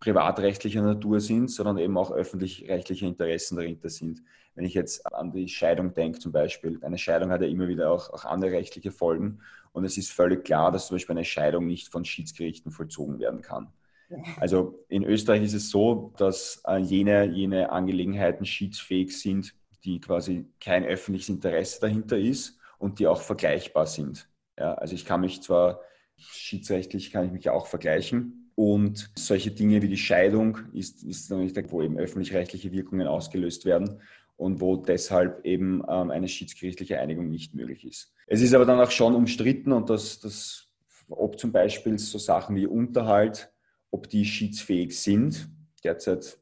[0.00, 4.22] privatrechtlicher Natur sind, sondern eben auch öffentlich-rechtliche Interessen dahinter sind.
[4.58, 7.92] Wenn ich jetzt an die Scheidung denke zum Beispiel, eine Scheidung hat ja immer wieder
[7.92, 9.38] auch, auch andere rechtliche Folgen
[9.70, 13.40] und es ist völlig klar, dass zum Beispiel eine Scheidung nicht von Schiedsgerichten vollzogen werden
[13.40, 13.68] kann.
[14.40, 20.46] Also in Österreich ist es so, dass äh, jene, jene Angelegenheiten schiedsfähig sind, die quasi
[20.60, 24.28] kein öffentliches Interesse dahinter ist und die auch vergleichbar sind.
[24.58, 25.82] Ja, also ich kann mich zwar
[26.16, 31.52] schiedsrechtlich kann ich mich auch vergleichen und solche Dinge wie die Scheidung ist, ist nämlich
[31.52, 34.00] der, wo eben öffentlich-rechtliche Wirkungen ausgelöst werden
[34.38, 38.14] und wo deshalb eben ähm, eine schiedsgerichtliche Einigung nicht möglich ist.
[38.28, 40.68] Es ist aber dann auch schon umstritten und das, das
[41.10, 43.52] ob zum Beispiel so Sachen wie Unterhalt,
[43.90, 45.48] ob die schiedsfähig sind.
[45.82, 46.38] Derzeit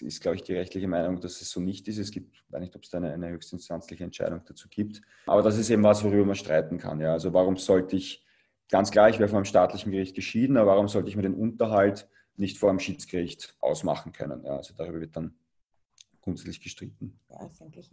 [0.00, 1.98] ist, glaube ich, die rechtliche Meinung, dass es so nicht ist.
[1.98, 5.00] Es gibt, weiß nicht, ob es da eine, eine höchstinstanzliche Entscheidung dazu gibt.
[5.26, 7.00] Aber das ist eben was, worüber man streiten kann.
[7.00, 7.12] Ja.
[7.12, 8.24] Also warum sollte ich,
[8.70, 11.34] ganz klar, ich wäre vor einem staatlichen Gericht geschieden, aber warum sollte ich mir den
[11.34, 14.44] Unterhalt nicht vor einem Schiedsgericht ausmachen können?
[14.44, 14.56] Ja.
[14.56, 15.34] Also darüber wird dann
[16.24, 17.20] grundsätzlich gestritten.
[17.30, 17.90] Ja, ist eigentlich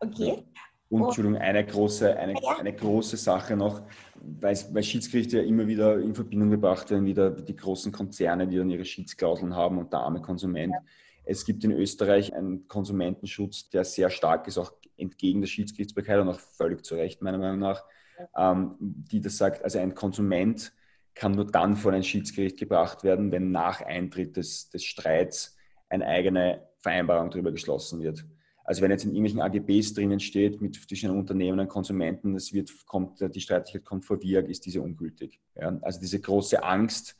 [0.00, 0.44] Okay.
[0.88, 3.82] Und Entschuldigung, eine große, eine, eine große Sache noch,
[4.14, 8.56] weil, weil Schiedsgerichte ja immer wieder in Verbindung gebracht werden, wieder die großen Konzerne, die
[8.56, 10.72] dann ihre Schiedsklauseln haben und der arme Konsument.
[10.72, 10.80] Ja.
[11.24, 16.28] Es gibt in Österreich einen Konsumentenschutz, der sehr stark ist, auch entgegen der Schiedsgerichtsbarkeit und
[16.28, 17.82] auch völlig zu Recht, meiner Meinung nach,
[18.18, 18.52] ja.
[18.52, 20.72] ähm, die das sagt, also ein Konsument
[21.16, 25.56] kann nur dann vor ein Schiedsgericht gebracht werden, wenn nach Eintritt des, des Streits
[25.88, 28.24] eine eigene Vereinbarung darüber geschlossen wird.
[28.64, 32.70] Also wenn jetzt in irgendwelchen AGBs drinnen steht, mit zwischen Unternehmen und Konsumenten, das wird,
[32.86, 35.40] kommt, die Streitigkeit kommt vor WIAG, ist diese ungültig.
[35.54, 35.78] Ja?
[35.82, 37.16] Also diese große Angst,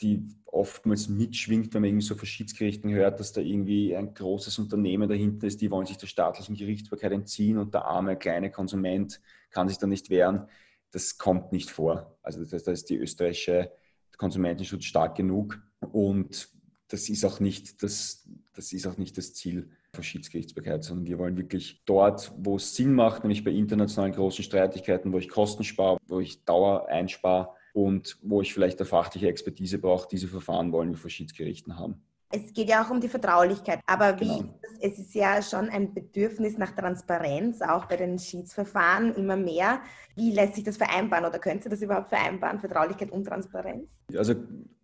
[0.00, 4.58] die oftmals mitschwingt, wenn man irgendwie so von Schiedsgerichten hört, dass da irgendwie ein großes
[4.58, 9.20] Unternehmen dahinter ist, die wollen sich der staatlichen Gerichtsbarkeit entziehen und der arme kleine Konsument
[9.50, 10.48] kann sich da nicht wehren.
[10.90, 12.16] Das kommt nicht vor.
[12.22, 13.72] Also da ist die österreichische
[14.16, 16.48] Konsumentenschutz stark genug und
[16.88, 18.26] das ist auch nicht das,
[18.58, 22.74] das, ist auch nicht das Ziel von Schiedsgerichtsbarkeit, sondern wir wollen wirklich dort, wo es
[22.74, 27.50] Sinn macht, nämlich bei internationalen großen Streitigkeiten, wo ich Kosten spare, wo ich Dauer einspare
[27.72, 32.02] und wo ich vielleicht eine fachliche Expertise brauche, diese Verfahren wollen wir vor Schiedsgerichten haben.
[32.30, 34.54] Es geht ja auch um die Vertraulichkeit, aber wie genau.
[34.82, 39.80] es ist ja schon ein Bedürfnis nach Transparenz, auch bei den Schiedsverfahren immer mehr.
[40.14, 43.88] Wie lässt sich das vereinbaren oder könnte das überhaupt vereinbaren, Vertraulichkeit und Transparenz?
[44.14, 44.34] Also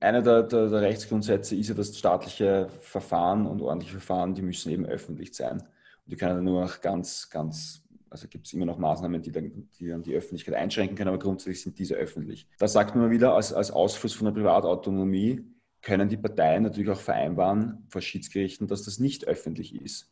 [0.01, 4.71] einer der, der, der, Rechtsgrundsätze ist ja, dass staatliche Verfahren und ordentliche Verfahren, die müssen
[4.71, 5.61] eben öffentlich sein.
[5.61, 9.69] Und die können nur noch ganz, ganz also gibt es immer noch Maßnahmen, die dann,
[9.79, 12.49] die dann, die Öffentlichkeit einschränken können, aber grundsätzlich sind diese öffentlich.
[12.59, 15.45] Da sagt man wieder, als, als Ausfluss von der Privatautonomie
[15.85, 20.11] können die Parteien natürlich auch vereinbaren vor Schiedsgerichten, dass das nicht öffentlich ist.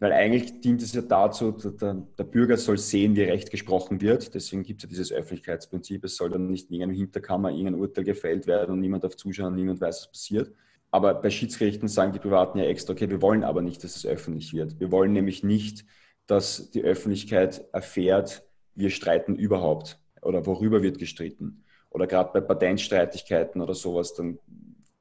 [0.00, 4.34] Weil eigentlich dient es ja dazu, der, der, Bürger soll sehen, wie Recht gesprochen wird.
[4.34, 6.02] Deswegen gibt es ja dieses Öffentlichkeitsprinzip.
[6.04, 9.54] Es soll dann nicht in irgendeinem Hinterkammer irgendein Urteil gefällt werden und niemand darf zuschauen,
[9.54, 10.52] niemand weiß, was passiert.
[10.90, 14.04] Aber bei Schiedsgerichten sagen die Privaten ja extra, okay, wir wollen aber nicht, dass es
[14.04, 14.80] öffentlich wird.
[14.80, 15.84] Wir wollen nämlich nicht,
[16.26, 18.44] dass die Öffentlichkeit erfährt,
[18.74, 21.64] wir streiten überhaupt oder worüber wird gestritten.
[21.90, 24.38] Oder gerade bei Patentstreitigkeiten oder sowas, dann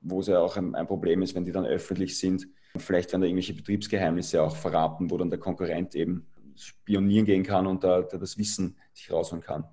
[0.01, 2.47] wo es ja auch ein, ein, Problem ist, wenn die dann öffentlich sind.
[2.77, 7.67] Vielleicht werden da irgendwelche Betriebsgeheimnisse auch verraten, wo dann der Konkurrent eben spionieren gehen kann
[7.67, 9.65] und da, da das Wissen sich rausholen kann.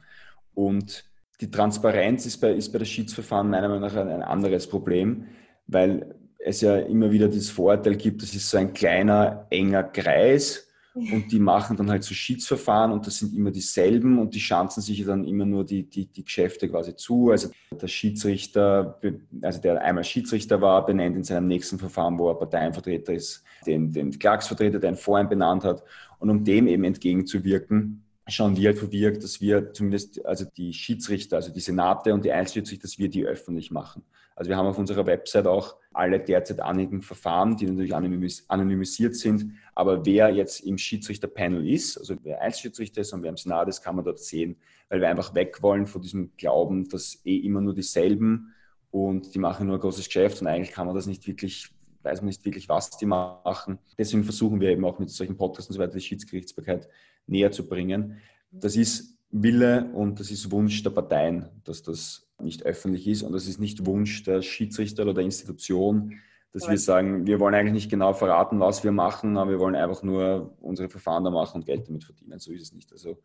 [0.54, 1.04] Und
[1.40, 5.26] die Transparenz ist bei, ist bei der Schiedsverfahren meiner Meinung nach ein, ein anderes Problem,
[5.66, 10.68] weil es ja immer wieder dieses Vorurteil gibt, das ist so ein kleiner, enger Kreis
[10.94, 14.80] und die machen dann halt so Schiedsverfahren und das sind immer dieselben und die schanzen
[14.80, 17.32] sich dann immer nur die, die, die Geschäfte quasi zu.
[17.32, 19.00] Also der Schiedsrichter,
[19.42, 23.92] also der einmal Schiedsrichter war, benennt in seinem nächsten Verfahren, wo er Parteienvertreter ist, den,
[23.92, 25.82] den Klagsvertreter, der ihn vorhin benannt hat.
[26.20, 31.36] Und um dem eben entgegenzuwirken, schauen wir halt verwirkt, dass wir zumindest, also die Schiedsrichter,
[31.36, 34.02] also die Senate und die Einzelschiedsrichter, dass wir die öffentlich machen.
[34.36, 39.14] Also wir haben auf unserer Website auch alle derzeit anhängigen Verfahren, die natürlich anonymis anonymisiert
[39.14, 39.52] sind.
[39.74, 43.82] Aber wer jetzt im Schiedsrichterpanel ist, also wer Einzelschiedsrichter ist und wer im Senat ist,
[43.82, 44.56] kann man dort sehen,
[44.88, 48.52] weil wir einfach weg wollen von diesem Glauben, dass eh immer nur dieselben
[48.90, 51.70] und die machen nur ein großes Geschäft und eigentlich kann man das nicht wirklich,
[52.02, 53.78] weiß man nicht wirklich, was die machen.
[53.96, 56.88] Deswegen versuchen wir eben auch mit solchen Podcasts und so weiter die Schiedsgerichtsbarkeit
[57.26, 58.18] näher zu bringen.
[58.50, 63.32] Das ist Wille und das ist Wunsch der Parteien, dass das nicht öffentlich ist und
[63.32, 66.20] das ist nicht Wunsch der Schiedsrichter oder der Institution,
[66.52, 69.74] dass wir sagen, wir wollen eigentlich nicht genau verraten, was wir machen, aber wir wollen
[69.74, 72.38] einfach nur unsere Verfahren da machen und Geld damit verdienen.
[72.38, 72.92] So ist es nicht.
[72.92, 73.18] Also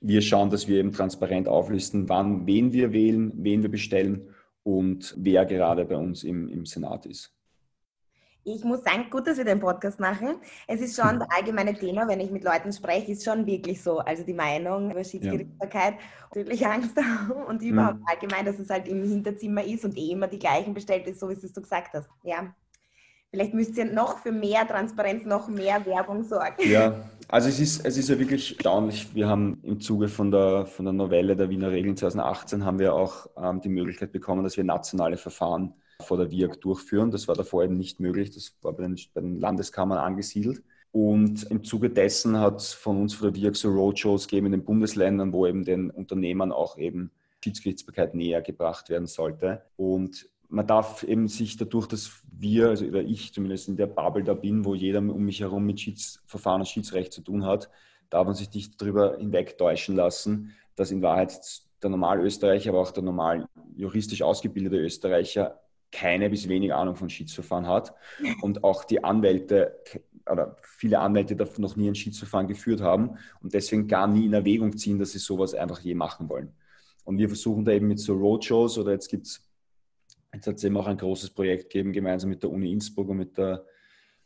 [0.00, 4.28] wir schauen, dass wir eben transparent auflisten, wann, wen wir wählen, wen wir bestellen
[4.62, 7.34] und wer gerade bei uns im, im Senat ist.
[8.54, 10.36] Ich muss sagen, gut, dass wir den Podcast machen.
[10.66, 13.98] Es ist schon das allgemeine Thema, wenn ich mit Leuten spreche, ist schon wirklich so.
[13.98, 16.00] Also die Meinung über Schiedsgerichtsbarkeit, ja.
[16.34, 16.96] natürlich Angst
[17.48, 18.06] und überhaupt mhm.
[18.06, 21.28] allgemein, dass es halt im Hinterzimmer ist und eh immer die gleichen bestellt ist, so
[21.28, 22.08] wie es du gesagt hast.
[22.22, 22.54] Ja.
[23.30, 26.66] Vielleicht müsst ihr noch für mehr Transparenz, noch mehr Werbung sorgen.
[26.66, 29.14] Ja, also es ist, es ist ja wirklich erstaunlich.
[29.14, 32.94] Wir haben im Zuge von der, von der Novelle der Wiener Regeln 2018 haben wir
[32.94, 37.10] auch ähm, die Möglichkeit bekommen, dass wir nationale Verfahren vor der WIAG durchführen.
[37.10, 38.30] Das war davor eben nicht möglich.
[38.30, 40.62] Das war bei den, bei den Landeskammern angesiedelt.
[40.92, 44.52] Und im Zuge dessen hat es von uns vor der WIAG so Roadshows gegeben in
[44.52, 47.10] den Bundesländern, wo eben den Unternehmern auch eben
[47.42, 49.62] Schiedsgerichtsbarkeit näher gebracht werden sollte.
[49.76, 54.34] Und man darf eben sich dadurch, dass wir, also ich zumindest in der Bubble da
[54.34, 57.68] bin, wo jeder um mich herum mit Schiedsverfahren und Schiedsrecht zu tun hat,
[58.08, 61.38] darf man sich nicht darüber hinwegtäuschen lassen, dass in Wahrheit
[61.82, 67.66] der Normalösterreicher, aber auch der normal juristisch ausgebildete Österreicher keine bis wenig Ahnung von Schiedsverfahren
[67.66, 67.94] hat
[68.42, 69.80] und auch die Anwälte
[70.30, 74.76] oder viele Anwälte noch nie ein Schiedsverfahren geführt haben und deswegen gar nie in Erwägung
[74.76, 76.52] ziehen, dass sie sowas einfach je machen wollen.
[77.04, 79.42] Und wir versuchen da eben mit so Roadshows oder jetzt gibt es,
[80.34, 83.16] jetzt hat es eben auch ein großes Projekt gegeben, gemeinsam mit der Uni Innsbruck und
[83.16, 83.64] mit der,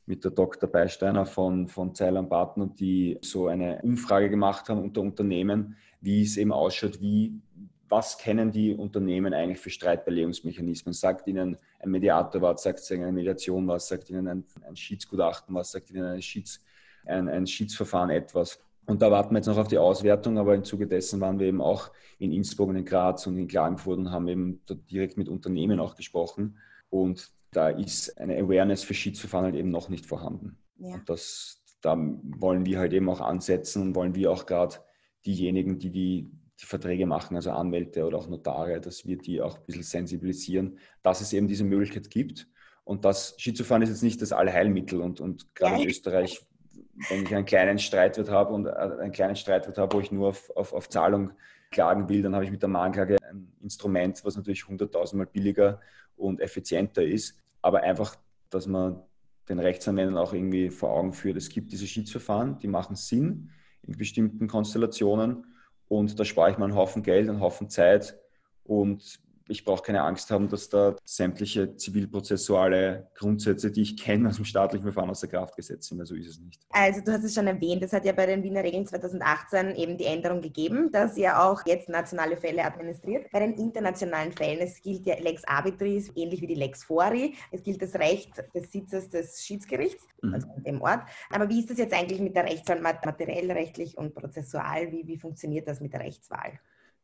[0.07, 0.69] mit der Dr.
[0.69, 6.37] Beisteiner von, von Zeilan Partner, die so eine Umfrage gemacht haben unter Unternehmen, wie es
[6.37, 7.41] eben ausschaut, wie
[7.93, 10.95] was kennen die Unternehmen eigentlich für Streitbeilegungsmechanismen?
[10.95, 15.55] Sagt ihnen ein Mediator was, sagt ihnen eine Mediation was, sagt ihnen ein, ein Schiedsgutachten
[15.55, 16.65] was, sagt ihnen ein, Schieds,
[17.05, 18.59] ein, ein Schiedsverfahren etwas?
[18.87, 21.47] Und da warten wir jetzt noch auf die Auswertung, aber im Zuge dessen waren wir
[21.47, 25.29] eben auch in Innsbruck und in Graz und in Klagenfurt und haben eben direkt mit
[25.29, 26.57] Unternehmen auch gesprochen.
[26.89, 30.57] Und da ist eine Awareness für Schiedsverfahren halt eben noch nicht vorhanden.
[30.79, 30.95] Ja.
[30.95, 34.77] Und das, da wollen wir halt eben auch ansetzen und wollen wir auch gerade
[35.27, 36.31] diejenigen, die die
[36.63, 40.79] die Verträge machen, also Anwälte oder auch Notare, dass wir die auch ein bisschen sensibilisieren,
[41.03, 42.49] dass es eben diese Möglichkeit gibt.
[42.85, 45.01] Und das Skizufahren ist jetzt nicht das Allheilmittel.
[45.01, 45.83] Und, und gerade ja.
[45.83, 46.41] in Österreich,
[47.09, 50.29] wenn ich einen kleinen Streitwert habe und äh, einen kleinen Streitwert habe, wo ich nur
[50.29, 51.33] auf, auf, auf Zahlung
[51.71, 55.81] klagen will, dann habe ich mit der Mahnklage ein Instrument, was natürlich hunderttausendmal billiger
[56.17, 57.39] und effizienter ist.
[57.61, 58.17] Aber einfach,
[58.51, 59.03] dass man
[59.49, 63.51] den Rechtsanwendern auch irgendwie vor Augen führt, es gibt diese Schiedsverfahren, die machen Sinn
[63.83, 65.45] in bestimmten Konstellationen
[65.93, 68.19] und da spare ich mir einen Haufen Geld, einen Haufen Zeit.
[68.65, 74.37] Und ich brauche keine Angst haben, dass da sämtliche zivilprozessuale Grundsätze, die ich kenne aus
[74.37, 76.01] dem staatlichen Verfahren, außer Kraft gesetzt sind.
[76.01, 76.61] Also ist es nicht.
[76.71, 79.97] Also du hast es schon erwähnt, es hat ja bei den Wiener Regeln 2018 eben
[79.97, 83.31] die Änderung gegeben, dass ihr auch jetzt nationale Fälle administriert.
[83.33, 87.35] Bei den internationalen Fällen, es gilt ja Lex Arbitris, ähnlich wie die Lex Fori.
[87.51, 90.35] Es gilt das Recht des Sitzes des Schiedsgerichts, mhm.
[90.35, 91.03] also an dem Ort.
[91.31, 94.91] Aber wie ist das jetzt eigentlich mit der Rechtswahl, materiell, rechtlich und prozessual?
[94.93, 96.59] Wie, wie funktioniert das mit der Rechtswahl?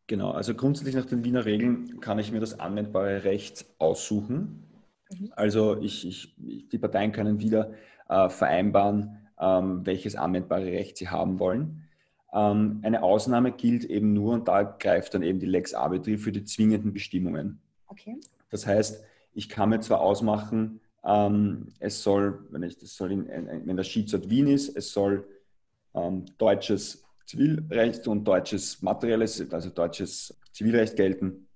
[0.09, 4.64] Genau, also grundsätzlich nach den Wiener Regeln kann ich mir das anwendbare Recht aussuchen.
[5.11, 5.33] Mhm.
[5.37, 7.73] Also ich, ich, die Parteien können wieder
[8.09, 11.85] äh, vereinbaren, ähm, welches anwendbare Recht sie haben wollen.
[12.33, 16.33] Ähm, eine Ausnahme gilt eben nur, und da greift dann eben die Lex Arbitri für
[16.33, 17.61] die zwingenden Bestimmungen.
[17.87, 18.16] Okay.
[18.51, 23.27] Das heißt, ich kann mir zwar ausmachen, ähm, es soll, wenn, ich, das soll in,
[23.27, 25.27] wenn der Schiedsort Wien ist, es soll
[25.94, 31.47] ähm, deutsches Zivilrecht und deutsches materielles, also deutsches Zivilrecht gelten.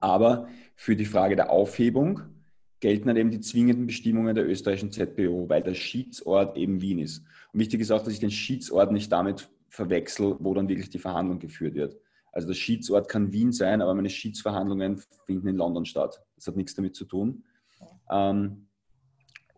[0.00, 2.20] Aber für die Frage der Aufhebung
[2.80, 7.24] gelten dann eben die zwingenden Bestimmungen der österreichischen ZBO, weil der Schiedsort eben Wien ist.
[7.54, 10.98] Und wichtig ist auch, dass ich den Schiedsort nicht damit verwechsel, wo dann wirklich die
[10.98, 11.96] Verhandlung geführt wird.
[12.30, 16.22] Also der Schiedsort kann Wien sein, aber meine Schiedsverhandlungen finden in London statt.
[16.36, 17.44] Das hat nichts damit zu tun.
[18.10, 18.66] Ähm,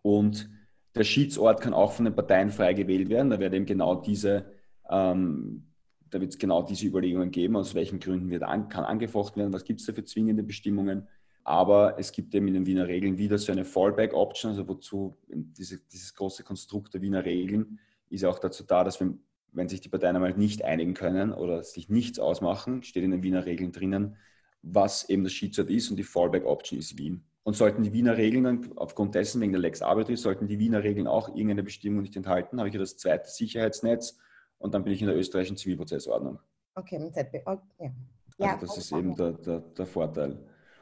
[0.01, 0.49] und
[0.95, 3.31] der Schiedsort kann auch von den Parteien frei gewählt werden.
[3.31, 4.54] Da werden eben genau diese
[4.89, 5.63] ähm,
[6.09, 9.53] da wird es genau diese Überlegungen geben, aus welchen Gründen wird an, kann angefochten werden,
[9.53, 11.07] was gibt es da für zwingende Bestimmungen.
[11.43, 15.79] Aber es gibt eben in den Wiener Regeln wieder so eine Fallback-Option, also wozu diese,
[15.91, 19.19] dieses große Konstrukt der Wiener Regeln ist auch dazu da, dass wenn,
[19.51, 23.23] wenn sich die Parteien einmal nicht einigen können oder sich nichts ausmachen, steht in den
[23.23, 24.15] Wiener Regeln drinnen,
[24.61, 27.23] was eben das Schiedsort ist und die Fallback-Option ist Wien.
[27.43, 30.83] Und sollten die Wiener Regeln dann aufgrund dessen, wegen der Lex Arbitris, sollten die Wiener
[30.83, 34.17] Regeln auch irgendeine Bestimmung nicht enthalten, habe ich ja das zweite Sicherheitsnetz,
[34.57, 36.39] und dann bin ich in der österreichischen Zivilprozessordnung.
[36.75, 37.41] Okay, mit ZB.
[37.45, 37.91] Okay.
[38.37, 38.53] Ja.
[38.53, 40.37] Also das ist eben der, der, der, Vorteil.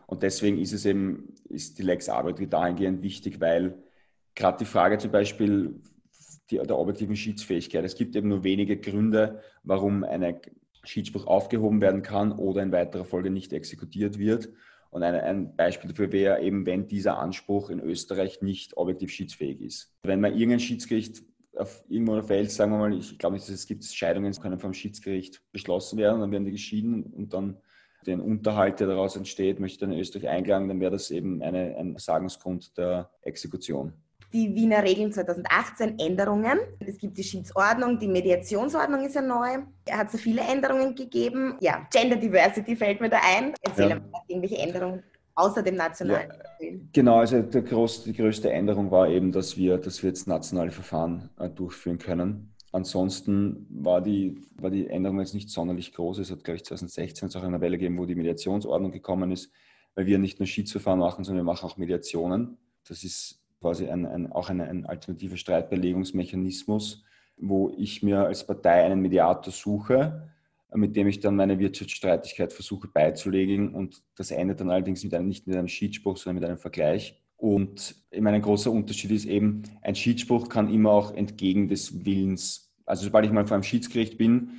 [0.07, 3.77] Und deswegen ist es eben, ist die Lex Arbeit dahingehend wichtig, weil
[4.35, 5.81] gerade die Frage zum Beispiel
[6.49, 10.39] die, der objektiven Schiedsfähigkeit, es gibt eben nur wenige Gründe, warum ein
[10.83, 14.49] Schiedsspruch aufgehoben werden kann oder in weiterer Folge nicht exekutiert wird.
[14.89, 19.61] Und ein, ein, Beispiel dafür wäre eben, wenn dieser Anspruch in Österreich nicht objektiv schiedsfähig
[19.61, 19.91] ist.
[20.03, 21.23] Wenn man irgendein Schiedsgericht
[21.57, 24.73] auf irgendwo Feld, sagen wir mal, ich glaube nicht, dass es gibt Scheidungen, können vom
[24.73, 27.57] Schiedsgericht beschlossen werden, dann werden die geschieden und dann
[28.05, 31.75] den Unterhalt, der daraus entsteht, möchte dann in Österreich einklagen, dann wäre das eben eine,
[31.77, 33.93] ein Sagungsgrund der Exekution.
[34.33, 36.59] die Wiener Regeln 2018 Änderungen.
[36.79, 39.59] Es gibt die Schiedsordnung, die Mediationsordnung ist ja neu.
[39.85, 41.55] Es hat so viele Änderungen gegeben.
[41.61, 43.53] Ja, Gender Diversity fällt mir da ein.
[43.61, 43.95] Erzähl ja.
[43.95, 45.03] mal irgendwelche Änderungen
[45.35, 46.31] außer dem nationalen.
[46.59, 50.71] Ja, genau, also groß, die größte Änderung war eben, dass wir, dass wir jetzt nationale
[50.71, 52.53] Verfahren äh, durchführen können.
[52.71, 56.17] Ansonsten war die, war die Änderung jetzt nicht sonderlich groß.
[56.17, 59.51] Es hat, glaube ich, 2016 auch eine Welle gegeben, wo die Mediationsordnung gekommen ist,
[59.93, 62.57] weil wir nicht nur Schiedsverfahren machen, sondern wir machen auch Mediationen.
[62.87, 67.03] Das ist quasi ein, ein, auch eine, ein alternativer Streitbeilegungsmechanismus,
[67.37, 70.29] wo ich mir als Partei einen Mediator suche,
[70.75, 73.73] mit dem ich dann meine Wirtschaftsstreitigkeit versuche beizulegen.
[73.73, 77.21] Und das endet dann allerdings mit einem, nicht mit einem Schiedsspruch, sondern mit einem Vergleich.
[77.37, 82.05] Und ich meine, ein großer Unterschied ist eben, ein Schiedsspruch kann immer auch entgegen des
[82.05, 84.51] Willens, also sobald ich mal vor einem Schiedsgericht bin,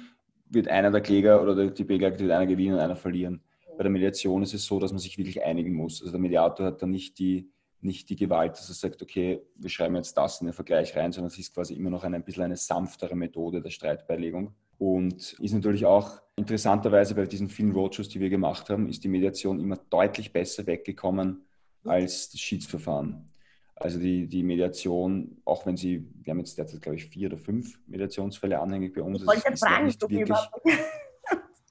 [0.48, 3.42] wird einer der Kläger oder die Beklagte wird einer gewinnen und einer verlieren.
[3.76, 6.00] Bei der Mediation ist es so, dass man sich wirklich einigen muss.
[6.00, 7.50] Also der Mediator hat dann nicht die,
[7.80, 11.12] nicht die Gewalt, dass er sagt, okay, wir schreiben jetzt das in den Vergleich rein,
[11.12, 14.54] sondern es ist quasi immer noch eine, ein bisschen eine sanftere Methode der Streitbeilegung.
[14.78, 19.08] Und ist natürlich auch interessanterweise bei diesen vielen Roadshows, die wir gemacht haben, ist die
[19.08, 21.44] Mediation immer deutlich besser weggekommen
[21.84, 23.28] als das Schiedsverfahren.
[23.76, 27.38] Also die, die Mediation, auch wenn sie, wir haben jetzt derzeit, glaube ich, vier oder
[27.38, 29.20] fünf Mediationsfälle anhängig bei uns.
[29.20, 30.38] Ich wollte fragen, nicht wirklich,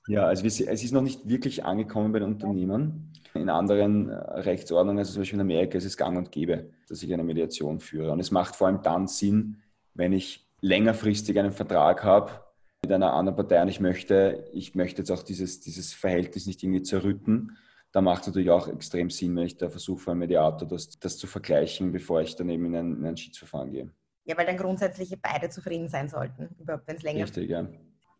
[0.07, 3.13] Ja, also es ist noch nicht wirklich angekommen bei den Unternehmen.
[3.33, 7.01] In anderen äh, Rechtsordnungen, also zum Beispiel in Amerika, ist es gang und gäbe, dass
[7.01, 8.11] ich eine Mediation führe.
[8.11, 9.61] Und es macht vor allem dann Sinn,
[9.93, 12.31] wenn ich längerfristig einen Vertrag habe
[12.83, 16.61] mit einer anderen Partei und ich möchte, ich möchte jetzt auch dieses, dieses Verhältnis nicht
[16.63, 17.57] irgendwie zerrütten.
[17.91, 21.17] Da macht es natürlich auch extrem Sinn, wenn ich da versuche, einen Mediator das, das
[21.17, 23.89] zu vergleichen, bevor ich dann eben in ein, in ein Schiedsverfahren gehe.
[24.25, 27.67] Ja, weil dann grundsätzlich beide zufrieden sein sollten, überhaupt wenn es länger Richtig, ja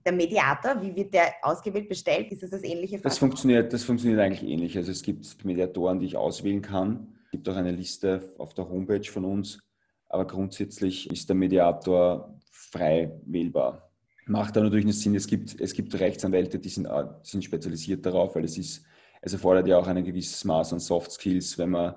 [0.06, 2.32] der Mediator, wie wird der ausgewählt, bestellt?
[2.32, 3.00] Ist es das ähnliche?
[3.00, 4.78] Das funktioniert, das funktioniert eigentlich ähnlich.
[4.78, 7.16] Also es gibt Mediatoren, die ich auswählen kann.
[7.26, 9.60] Es gibt auch eine Liste auf der Homepage von uns.
[10.08, 13.93] Aber grundsätzlich ist der Mediator frei wählbar.
[14.26, 15.16] Macht da natürlich einen Sinn.
[15.16, 16.88] Es gibt, es gibt Rechtsanwälte, die sind,
[17.24, 18.86] sind spezialisiert darauf, weil es ist,
[19.22, 21.96] es erfordert ja auch ein gewisses Maß an Soft Skills, wenn man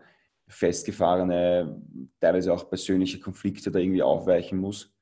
[0.49, 1.83] festgefahrene,
[2.21, 4.93] teilweise auch persönliche Konflikte da irgendwie aufweichen muss.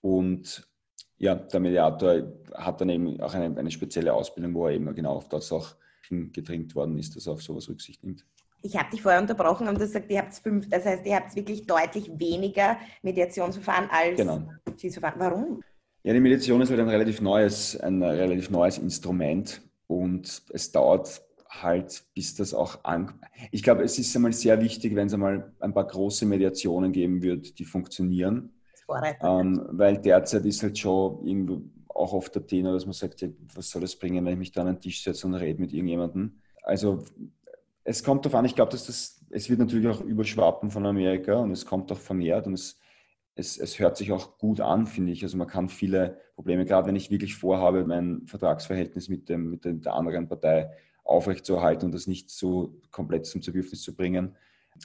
[0.00, 0.68] Und
[1.16, 5.14] ja, der Mediator hat dann eben auch eine, eine spezielle Ausbildung, wo er eben genau
[5.14, 5.74] auf das auch
[6.08, 8.26] getrimmt worden ist, dass er auf sowas Rücksicht nimmt.
[8.60, 11.34] Ich habe dich vorher unterbrochen und du gesagt, ihr habt fünf, das heißt, ihr habt
[11.36, 14.48] wirklich deutlich weniger Mediationsverfahren als genau.
[14.78, 15.20] Schiedsverfahren.
[15.20, 15.60] Warum?
[16.04, 21.22] Ja, die Mediation ist halt ein relativ neues, ein relativ neues Instrument und es dauert
[21.48, 23.14] halt, bis das auch an.
[23.50, 27.22] Ich glaube, es ist einmal sehr wichtig, wenn es einmal ein paar große Mediationen geben
[27.22, 28.54] wird, die funktionieren
[29.20, 33.28] ähm, weil derzeit ist halt schon irgendwo auch oft der Thema, dass man sagt, ja,
[33.54, 35.72] was soll das bringen, wenn ich mich da an den Tisch setze und rede mit
[35.72, 36.40] irgendjemandem.
[36.62, 37.04] Also
[37.84, 41.36] es kommt darauf an, ich glaube, dass das, es wird natürlich auch überschwappen von Amerika
[41.36, 42.78] und es kommt auch vermehrt und es,
[43.36, 45.22] es, es hört sich auch gut an, finde ich.
[45.22, 49.64] Also man kann viele Probleme, gerade wenn ich wirklich vorhabe, mein Vertragsverhältnis mit, dem, mit
[49.64, 50.70] der anderen Partei
[51.02, 54.36] aufrechtzuerhalten und das nicht so komplett zum Zerwürfnis zu bringen,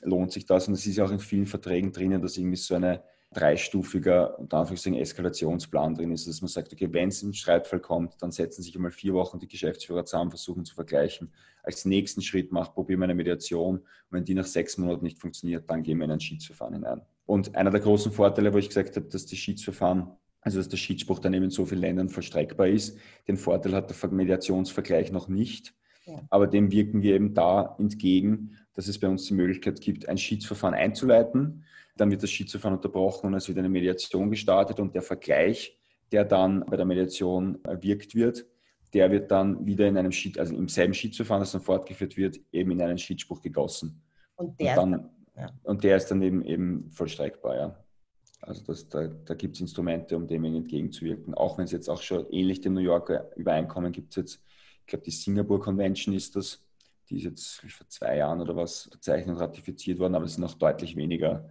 [0.02, 0.68] lohnt sich das.
[0.68, 4.58] Und es ist ja auch in vielen Verträgen drinnen, dass irgendwie so eine dreistufiger, unter
[4.58, 8.32] Anführungszeichen, Eskalationsplan drin ist, dass man sagt, okay, wenn es in einen Streitfall kommt, dann
[8.32, 11.32] setzen sich einmal vier Wochen die Geschäftsführer zusammen, versuchen zu vergleichen.
[11.62, 13.78] Als nächsten Schritt macht, probieren wir eine Mediation.
[13.78, 17.02] Und wenn die nach sechs Monaten nicht funktioniert, dann gehen wir in ein Schiedsverfahren hinein.
[17.30, 20.12] Und einer der großen Vorteile, wo ich gesagt habe, dass die Schiedsverfahren
[20.42, 22.98] also dass der Schiedsspruch dann eben in so vielen Ländern vollstreckbar ist.
[23.28, 25.74] Den Vorteil hat der Mediationsvergleich noch nicht.
[26.06, 26.22] Ja.
[26.30, 30.18] Aber dem wirken wir eben da entgegen, dass es bei uns die Möglichkeit gibt, ein
[30.18, 31.66] Schiedsverfahren einzuleiten
[32.00, 35.78] dann wird das Schiedsverfahren unterbrochen und es wird eine Mediation gestartet und der Vergleich,
[36.12, 38.46] der dann bei der Mediation erwirkt wird,
[38.94, 42.40] der wird dann wieder in einem Schied, also im selben Schiedsverfahren, das dann fortgeführt wird,
[42.52, 44.02] eben in einen Schiedsspruch gegossen.
[44.36, 45.10] Und der, und dann,
[45.40, 45.50] ja.
[45.64, 47.76] und der ist dann eben, eben vollstreckbar, ja.
[48.42, 51.34] Also das, da, da gibt es Instrumente, um dem entgegenzuwirken.
[51.34, 54.44] Auch wenn es jetzt auch schon ähnlich dem New Yorker Übereinkommen gibt es jetzt,
[54.82, 56.64] ich glaube, die Singapore Convention ist das,
[57.10, 60.44] die ist jetzt vor zwei Jahren oder was unterzeichnet und ratifiziert worden, aber es sind
[60.44, 61.50] noch deutlich weniger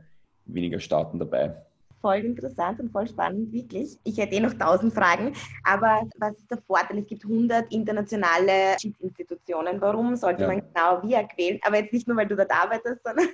[0.49, 1.55] weniger Staaten dabei.
[2.01, 3.99] Voll interessant und voll spannend, wirklich.
[4.05, 5.34] Ich hätte eh noch tausend Fragen,
[5.64, 6.99] aber was ist der Vorteil?
[6.99, 9.80] Es gibt 100 internationale Institutionen.
[9.80, 10.49] Warum sollte ja.
[10.49, 11.59] man genau VIAG wählen?
[11.62, 13.26] Aber jetzt nicht nur, weil du dort arbeitest, sondern...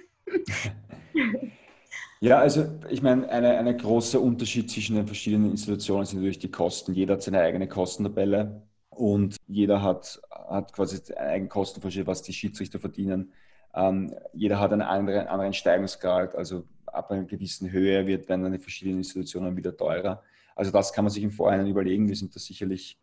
[2.21, 6.51] Ja, also ich meine, ein eine großer Unterschied zwischen den verschiedenen Institutionen sind natürlich die
[6.51, 6.95] Kosten.
[6.95, 12.33] Jeder hat seine eigene Kostentabelle und jeder hat, hat quasi einen eigenen Kostenvorschlag, was die
[12.33, 13.33] Schiedsrichter verdienen.
[13.75, 16.35] Ähm, jeder hat einen anderen, anderen Steigungsgrad.
[16.35, 20.23] Also ab einer gewissen Höhe wird, werden dann die verschiedenen Institutionen wieder teurer.
[20.57, 22.09] Also das kann man sich im Vorhinein überlegen.
[22.09, 22.99] Wir sind da sicherlich,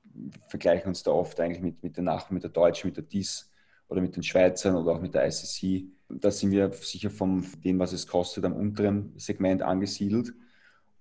[0.47, 3.51] vergleichen uns da oft eigentlich mit, mit den Nachbarn, mit der Deutschen, mit der DIS
[3.89, 5.85] oder mit den Schweizern oder auch mit der ICC.
[6.19, 10.33] Da sind wir sicher von dem, was es kostet, am unteren Segment angesiedelt.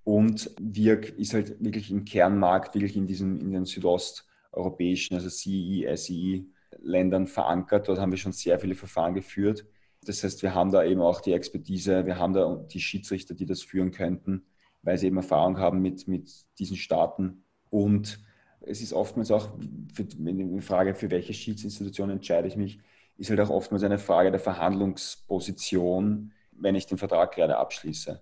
[0.04, 5.94] Und Wirk ist halt wirklich im Kernmarkt, wirklich in, diesem, in den südosteuropäischen, also CEI,
[5.96, 6.44] SEI
[6.78, 7.88] Ländern verankert.
[7.88, 9.66] Dort haben wir schon sehr viele Verfahren geführt.
[10.04, 13.46] Das heißt, wir haben da eben auch die Expertise, wir haben da die Schiedsrichter, die
[13.46, 14.46] das führen könnten,
[14.82, 17.44] weil sie eben Erfahrung haben mit, mit diesen Staaten.
[17.68, 18.20] Und
[18.62, 22.80] es ist oftmals auch, die Frage, für welche Schiedsinstitution entscheide ich mich,
[23.20, 28.18] ist halt auch oftmals eine Frage der Verhandlungsposition, wenn ich den Vertrag gerade abschließe.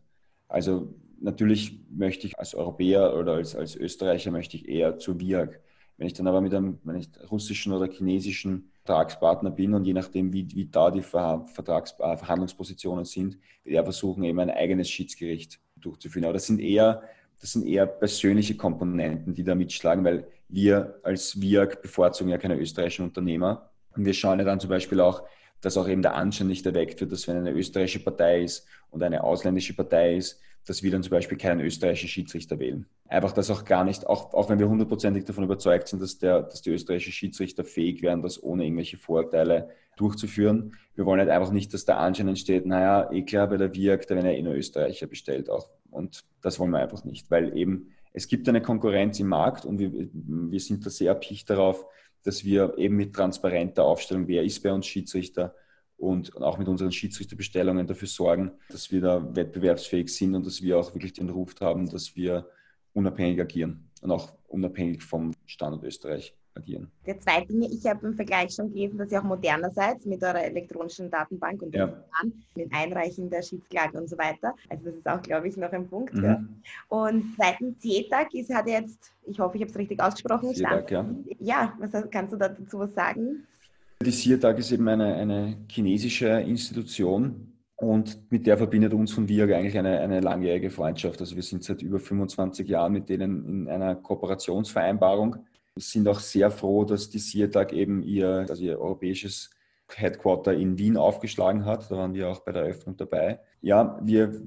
[0.49, 5.61] Also natürlich möchte ich als Europäer oder als, als Österreicher möchte ich eher zu WIAG.
[5.99, 9.93] Wenn ich dann aber mit einem wenn ich russischen oder chinesischen Vertragspartner bin und je
[9.93, 14.91] nachdem, wie, wie da die Vertrags äh, Verhandlungspositionen sind, wird er versuchen, eben ein eigenes
[14.91, 16.25] Schiedsgericht durchzuführen.
[16.25, 17.03] Aber das sind eher,
[17.41, 22.59] das sind eher persönliche Komponenten, die da mitschlagen, weil wir als WIAG bevorzugen ja keine
[22.59, 23.71] österreichischen Unternehmer.
[23.99, 25.25] Und wir schauen ja dann zum Beispiel auch,
[25.61, 29.03] dass auch eben der Anschein nicht erweckt wird, dass wenn eine österreichische Partei ist und
[29.03, 32.87] eine ausländische Partei ist, dass wir dann zum Beispiel keinen österreichischen Schiedsrichter wählen.
[33.09, 36.43] Einfach, dass auch gar nicht, auch, auch wenn wir hundertprozentig davon überzeugt sind, dass, der,
[36.43, 40.77] dass die österreichischen Schiedsrichter fähig wären, das ohne irgendwelche Vorurteile durchzuführen.
[40.95, 44.15] Wir wollen halt einfach nicht, dass der Anschein entsteht, naja, eh klar, der WIAG, da
[44.15, 45.69] werden ja eh nur Österreicher bestellt auch.
[45.91, 49.79] Und das wollen wir einfach nicht, weil eben es gibt eine Konkurrenz im Markt und
[49.79, 51.87] wir, wir sind da sehr erpicht darauf,
[52.25, 55.55] dass wir eben mit transparenter Aufstellung, wer ist bei uns Schiedsrichter,
[55.99, 60.79] und auch mit unseren Schiedsrichterbestellungen dafür sorgen, dass wir da wettbewerbsfähig sind und dass wir
[60.79, 62.49] auch wirklich den Ruf haben, dass wir
[62.93, 66.91] unabhängig agieren und auch unabhängig vom Standort Österreich agieren.
[67.07, 70.23] Der zweite Dinge, ich habe im Vergleich schon gelesen, dass ihr auch moderner seid mit
[70.23, 71.93] eurer elektronischen Datenbank und ja.
[72.55, 74.55] mit Einreichen der Schiedsklage und so weiter.
[74.69, 76.15] Also das ist auch, glaube ich, noch ein Punkt.
[76.15, 76.25] Mhm.
[76.25, 76.45] Ja.
[76.89, 81.07] Und zweitens, CETAG ist, hat jetzt, ich hoffe, ich habe es richtig ausgesprochen, CETAG, ja.
[81.39, 83.47] ja, was kannst du dazu was sagen?
[84.01, 89.53] Die SIATAG ist eben eine, eine chinesische Institution und mit der verbindet uns von VIAG
[89.53, 91.21] eigentlich eine, eine langjährige Freundschaft.
[91.21, 95.37] Also wir sind seit über 25 Jahren mit denen in einer Kooperationsvereinbarung.
[95.79, 99.51] Sind auch sehr froh, dass die SIATAG eben ihr, also ihr europäisches
[99.95, 101.91] Headquarter in Wien aufgeschlagen hat.
[101.91, 103.41] Da waren wir auch bei der Eröffnung dabei.
[103.61, 104.41] Ja, wir,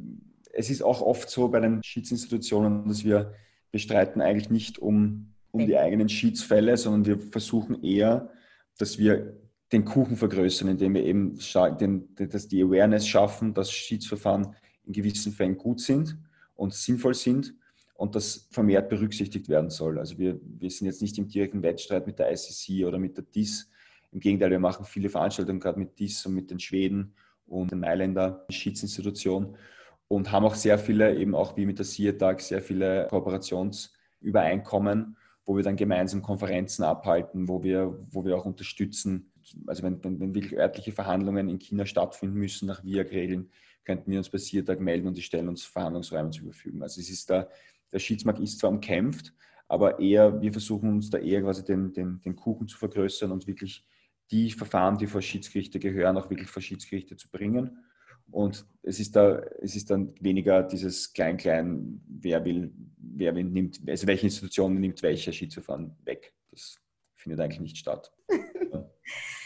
[0.54, 3.34] es ist auch oft so bei den Schiedsinstitutionen, dass wir,
[3.72, 8.30] wir streiten eigentlich nicht um, um die eigenen Schiedsfälle, sondern wir versuchen eher,
[8.78, 9.38] dass wir
[9.72, 11.40] den Kuchen vergrößern, indem wir eben
[11.80, 14.56] den, dass die Awareness schaffen, dass Schiedsverfahren
[14.86, 16.18] in gewissen Fällen gut sind
[16.56, 17.54] und sinnvoll sind
[18.02, 20.00] und das vermehrt berücksichtigt werden soll.
[20.00, 23.24] Also wir, wir sind jetzt nicht im direkten Wettstreit mit der ICC oder mit der
[23.24, 23.70] DIS.
[24.12, 27.14] Im Gegenteil, wir machen viele Veranstaltungen gerade mit DIS und mit den Schweden
[27.46, 29.56] und den Mailänder Schiedsinstitution
[30.08, 35.58] und haben auch sehr viele, eben auch wie mit der CIETAG, sehr viele Kooperationsübereinkommen wo
[35.58, 39.32] wir dann gemeinsam Konferenzen abhalten, wo wir, wo wir auch unterstützen.
[39.68, 43.50] Also wenn, wenn, wenn wirklich örtliche Verhandlungen in China stattfinden müssen nach VIAG-Regeln,
[43.84, 46.84] könnten wir uns bei CIATAG melden und die stellen uns Verhandlungsräume zur Verfügung.
[46.84, 47.48] Also es ist da,
[47.92, 49.34] der Schiedsmarkt ist zwar umkämpft,
[49.68, 53.48] aber eher, wir versuchen uns da eher quasi den, den, den Kuchen zu vergrößern und
[53.48, 53.86] wirklich
[54.30, 57.78] die Verfahren, die vor Schiedsgerichte gehören, auch wirklich vor Schiedsgerichte zu bringen.
[58.30, 64.08] Und es ist, da, es ist dann weniger dieses Klein-Klein, wer will, wer nimmt, also
[64.08, 66.34] welche Institution nimmt welche Skizufahren weg.
[66.50, 66.80] Das
[67.16, 68.12] findet eigentlich nicht statt.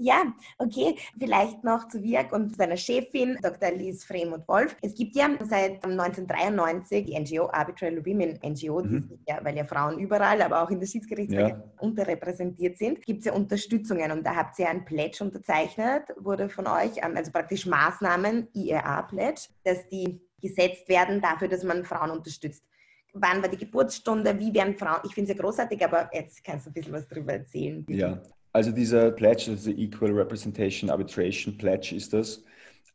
[0.00, 0.94] Ja, okay.
[1.18, 3.72] Vielleicht noch zu Wirk und seiner Chefin, Dr.
[3.72, 4.76] Lies Fremont-Wolf.
[4.80, 9.18] Es gibt ja seit 1993 die NGO Arbitral Women NGO, mhm.
[9.26, 11.72] ja, weil ja Frauen überall, aber auch in der Schiedsgerichtsbarkeit ja.
[11.80, 16.68] unterrepräsentiert sind, gibt es ja Unterstützungen und da habt ihr ein Pledge unterzeichnet, wurde von
[16.68, 22.62] euch, ähm, also praktisch Maßnahmen, IRA-Pledge, dass die gesetzt werden dafür, dass man Frauen unterstützt
[23.14, 26.66] wann war die Geburtsstunde, wie werden Frauen, ich finde es ja großartig, aber jetzt kannst
[26.66, 27.84] du ein bisschen was darüber erzählen.
[27.84, 27.98] Bitte.
[27.98, 28.22] Ja,
[28.52, 32.42] also dieser Pledge, also Equal Representation Arbitration Pledge ist das,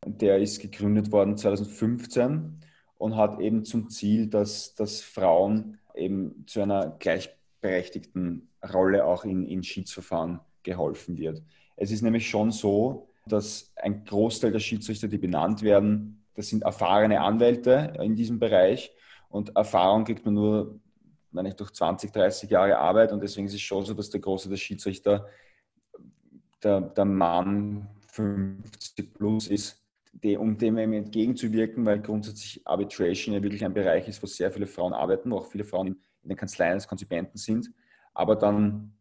[0.06, 2.60] der ist gegründet worden 2015
[2.97, 9.45] und hat eben zum Ziel, dass, dass Frauen eben zu einer gleichberechtigten Rolle auch in,
[9.45, 11.41] in Schiedsverfahren geholfen wird.
[11.76, 16.64] Es ist nämlich schon so, dass ein Großteil der Schiedsrichter, die benannt werden, das sind
[16.64, 18.91] erfahrene Anwälte in diesem Bereich.
[19.30, 20.80] Und Erfahrung kriegt man nur
[21.34, 23.12] meine ich, durch 20, 30 Jahre Arbeit.
[23.12, 25.28] Und deswegen ist es schon so, dass der Große der Schiedsrichter
[26.64, 33.66] der, der Mann 50 plus ist, die, um dem entgegenzuwirken, weil grundsätzlich Arbitration ja wirklich
[33.66, 35.93] ein Bereich ist, wo sehr viele Frauen arbeiten, wo auch viele Frauen in,
[36.24, 37.72] in den Kanzleien als Konzipenten sind,
[38.14, 38.93] aber dann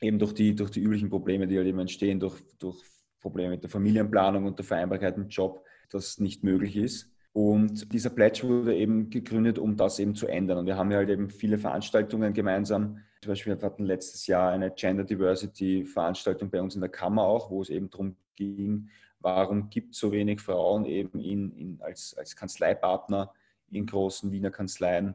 [0.00, 2.82] eben durch die, durch die üblichen Probleme, die halt eben entstehen, durch, durch
[3.20, 7.10] Probleme mit der Familienplanung und der Vereinbarkeit im Job, das nicht möglich ist.
[7.32, 10.58] Und dieser Pledge wurde eben gegründet, um das eben zu ändern.
[10.58, 12.98] Und wir haben ja halt eben viele Veranstaltungen gemeinsam.
[13.24, 17.22] Zum Beispiel wir hatten letztes Jahr eine Gender Diversity Veranstaltung bei uns in der Kammer
[17.22, 21.80] auch, wo es eben darum ging, warum gibt es so wenig Frauen eben in, in,
[21.80, 23.32] als, als Kanzleipartner
[23.70, 25.14] in großen Wiener Kanzleien.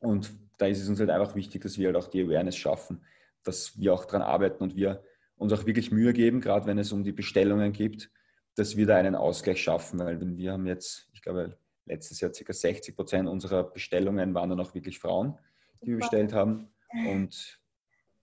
[0.00, 3.00] Und da ist es uns halt einfach wichtig, dass wir halt auch die Awareness schaffen,
[3.44, 5.04] dass wir auch daran arbeiten und wir
[5.36, 8.10] uns auch wirklich Mühe geben, gerade wenn es um die Bestellungen geht,
[8.56, 12.52] dass wir da einen Ausgleich schaffen, weil wir haben jetzt, ich glaube, letztes Jahr ca.
[12.52, 15.38] 60 Prozent unserer Bestellungen waren dann auch wirklich Frauen,
[15.80, 16.70] die wir bestellt haben.
[16.92, 17.60] Und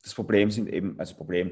[0.01, 1.51] das Problem sind eben, also Problem,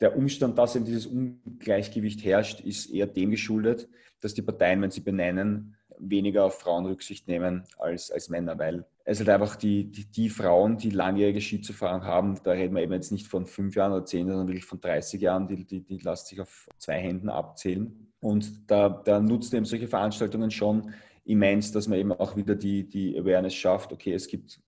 [0.00, 3.88] der Umstand, dass eben dieses Ungleichgewicht herrscht, ist eher dem geschuldet,
[4.20, 8.86] dass die Parteien, wenn sie benennen, weniger auf Frauen Rücksicht nehmen als, als Männer, weil
[9.04, 12.92] es halt einfach die, die, die Frauen, die langjährige Skizerfahrung haben, da reden wir eben
[12.92, 15.98] jetzt nicht von fünf Jahren oder zehn, sondern wirklich von 30 Jahren, die, die, die
[15.98, 18.10] lassen sich auf zwei Händen abzählen.
[18.20, 22.88] Und da, da nutzt eben solche Veranstaltungen schon immens, dass man eben auch wieder die,
[22.88, 24.60] die Awareness schafft, okay, es gibt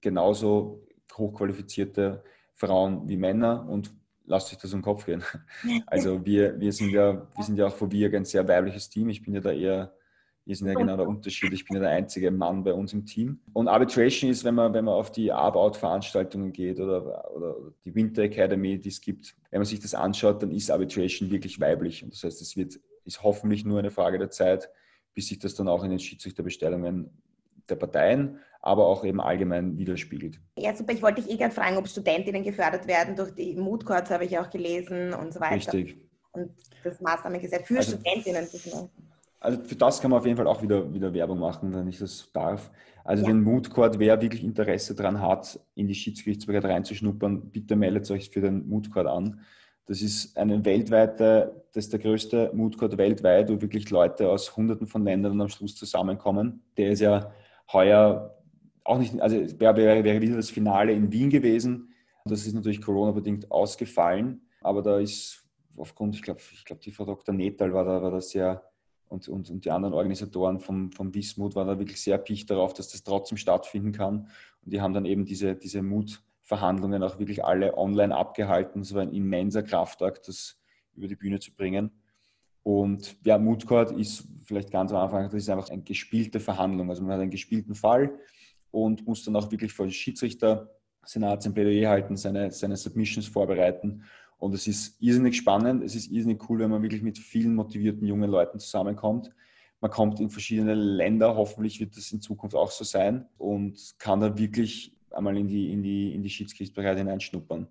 [0.00, 0.85] genauso
[1.18, 2.22] hochqualifizierte
[2.54, 3.92] Frauen wie Männer und
[4.26, 5.22] lasst euch das um den Kopf gehen.
[5.86, 9.08] Also wir, wir, sind ja, wir sind ja auch vor VIAG ein sehr weibliches Team.
[9.08, 9.94] Ich bin ja da eher,
[10.44, 11.52] wir sind ja genau der Unterschied.
[11.52, 13.40] Ich bin ja der einzige Mann bei uns im Team.
[13.52, 18.22] Und Arbitration ist, wenn man, wenn man auf die Arbeout-Veranstaltungen geht oder, oder die Winter
[18.22, 22.02] Academy, die es gibt, wenn man sich das anschaut, dann ist Arbitration wirklich weiblich.
[22.02, 24.70] Und das heißt, es wird, ist hoffentlich nur eine Frage der Zeit,
[25.14, 27.10] bis sich das dann auch in den Schiedsrichterbestellungen
[27.68, 30.40] der Parteien, aber auch eben allgemein widerspiegelt.
[30.58, 30.92] Ja, super.
[30.92, 34.24] Ich wollte dich eh gerade fragen, ob Studentinnen gefördert werden durch die Mood Courts, habe
[34.24, 35.54] ich auch gelesen und so weiter.
[35.54, 35.96] Richtig.
[36.32, 36.50] Und
[36.82, 38.48] das Maßnahme gesagt für also, Studentinnen.
[39.38, 41.98] Also für das kann man auf jeden Fall auch wieder, wieder Werbung machen, wenn ich
[41.98, 42.70] das darf.
[43.04, 43.28] Also ja.
[43.28, 48.30] den Mood Court, wer wirklich Interesse daran hat, in die Schiedsgerichtsbarkeit reinzuschnuppern, bitte meldet euch
[48.30, 49.40] für den Mood Court an.
[49.86, 54.56] Das ist eine weltweite, das ist der größte Mood Court weltweit, wo wirklich Leute aus
[54.56, 56.64] hunderten von Ländern am Schluss zusammenkommen.
[56.76, 57.30] Der ist ja
[57.72, 58.35] heuer
[58.88, 61.92] auch nicht, also wäre, wäre wieder das Finale in Wien gewesen.
[62.24, 65.44] Das ist natürlich Corona-bedingt ausgefallen, aber da ist
[65.76, 67.34] aufgrund, ich glaube, ich glaube, die Frau Dr.
[67.34, 68.62] Netal war da, war da sehr
[69.08, 72.74] und, und, und die anderen Organisatoren vom, vom Wismut waren da wirklich sehr picht darauf,
[72.74, 74.28] dass das trotzdem stattfinden kann.
[74.64, 78.80] Und die haben dann eben diese, diese Mutverhandlungen auch wirklich alle online abgehalten.
[78.80, 80.58] Es war ein immenser Kraftakt, das
[80.94, 81.90] über die Bühne zu bringen.
[82.64, 86.90] Und ja, Mood Court ist vielleicht ganz am Anfang, das ist einfach eine gespielte Verhandlung.
[86.90, 88.18] Also man hat einen gespielten Fall
[88.76, 90.70] und muss dann auch wirklich vor den Schiedsrichter,
[91.02, 94.02] Senat sein Plädoyer halten, seine, seine Submissions vorbereiten.
[94.36, 98.06] Und es ist irrsinnig spannend, es ist irrsinnig cool, wenn man wirklich mit vielen motivierten
[98.06, 99.30] jungen Leuten zusammenkommt.
[99.80, 104.20] Man kommt in verschiedene Länder, hoffentlich wird das in Zukunft auch so sein und kann
[104.20, 107.68] da wirklich einmal in die, in die, in die Schiedsgerichtsbarkeit hineinschnuppern.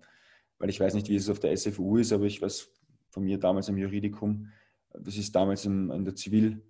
[0.58, 2.68] Weil ich weiß nicht, wie es auf der SFU ist, aber ich weiß
[3.10, 4.48] von mir damals im Juridikum,
[4.92, 6.62] das ist damals in, in der Zivil,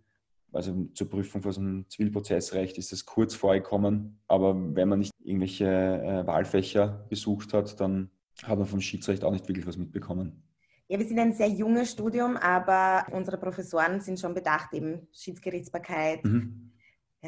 [0.56, 4.18] also zur Prüfung von so einem Zivilprozessrecht ist das kurz vorgekommen.
[4.26, 8.10] Aber wenn man nicht irgendwelche äh, Wahlfächer besucht hat, dann
[8.42, 10.42] hat man vom Schiedsrecht auch nicht wirklich was mitbekommen.
[10.88, 16.24] Ja, wir sind ein sehr junges Studium, aber unsere Professoren sind schon bedacht, eben Schiedsgerichtsbarkeit,
[16.24, 16.65] mhm.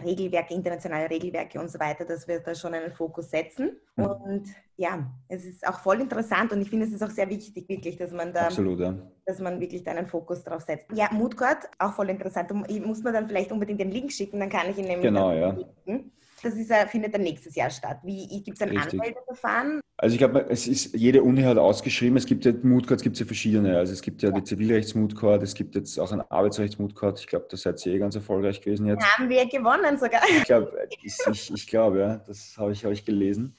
[0.05, 3.78] Regelwerke, internationale Regelwerke und so weiter, dass wir da schon einen Fokus setzen.
[3.96, 4.05] Mhm.
[4.05, 7.68] Und ja, es ist auch voll interessant und ich finde, es ist auch sehr wichtig,
[7.68, 8.94] wirklich, dass man da, Absolut, ja.
[9.26, 10.86] dass man wirklich da einen Fokus drauf setzt.
[10.94, 12.53] Ja, Moodcourt, auch voll interessant.
[12.53, 15.57] Muss man dann vielleicht unbedingt den Link schicken, dann kann ich ihn nämlich genau, ja.
[15.57, 16.12] Schicken.
[16.43, 18.01] Das ist, findet dann nächstes Jahr statt.
[18.05, 19.01] Gibt es ein Richtig.
[19.01, 19.80] Anmeldeverfahren?
[19.97, 23.18] Also ich glaube, es ist, jede Uni hat ausgeschrieben, es gibt ja Mood es gibt
[23.18, 23.76] ja verschiedene.
[23.76, 24.34] Also es gibt ja, ja.
[24.36, 28.14] die Zivilrechts-Mood es gibt jetzt auch einen Arbeitsrechts-Mood Ich glaube, da seid ihr eh ganz
[28.14, 29.05] erfolgreich gewesen jetzt.
[29.05, 30.22] Haben wir gewonnen sogar.
[30.28, 30.72] Ich glaube,
[31.03, 33.57] ich, ich, ich glaube, ja, das habe ich, hab ich gelesen.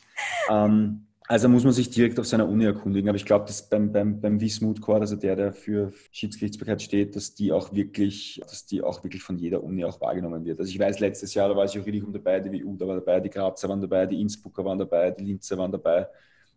[0.50, 3.08] Ähm, also muss man sich direkt auf seiner Uni erkundigen.
[3.08, 7.16] Aber ich glaube, dass beim, beim, beim Wismut Court, also der, der für Schiedsgerichtsbarkeit steht,
[7.16, 10.60] dass die auch wirklich, dass die auch wirklich von jeder Uni auch wahrgenommen wird.
[10.60, 13.20] Also ich weiß, letztes Jahr, da war das Juridikum dabei, die WU da war dabei,
[13.20, 16.08] die Grazer waren dabei, die Innsbrucker waren dabei, die Linzer waren dabei.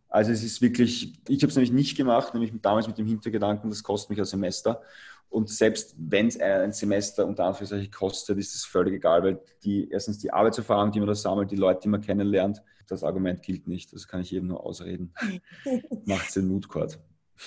[0.09, 3.69] Also es ist wirklich, ich habe es nämlich nicht gemacht, nämlich damals mit dem Hintergedanken,
[3.69, 4.81] das kostet mich ein Semester.
[5.29, 9.91] Und selbst wenn es ein Semester unter Anführungszeichen kostet, ist es völlig egal, weil die,
[9.91, 13.67] erstens die Arbeitserfahrung, die man da sammelt, die Leute, die man kennenlernt, das Argument gilt
[13.67, 13.93] nicht.
[13.93, 15.15] Das kann ich eben nur ausreden.
[16.05, 16.99] Macht es den Moodcourt.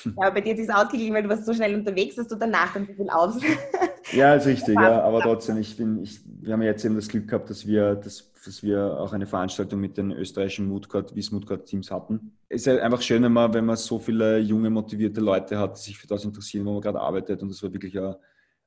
[0.03, 2.35] Ja, aber bei dir ist es ausgeglichen, weil du warst so schnell unterwegs, dass du
[2.35, 3.39] danach dann so viel aus.
[4.11, 7.27] ja, ist richtig, ja, aber trotzdem, ich bin, ich, wir haben jetzt eben das Glück
[7.27, 11.65] gehabt, dass wir, dass, dass wir auch eine Veranstaltung mit den österreichischen Moodcourt, Wies Moodcourt
[11.65, 12.37] Teams hatten.
[12.49, 15.77] Es ist ja einfach schön, wenn man, wenn man so viele junge, motivierte Leute hat,
[15.77, 18.15] die sich für das interessieren, wo man gerade arbeitet und das war wirklich ein,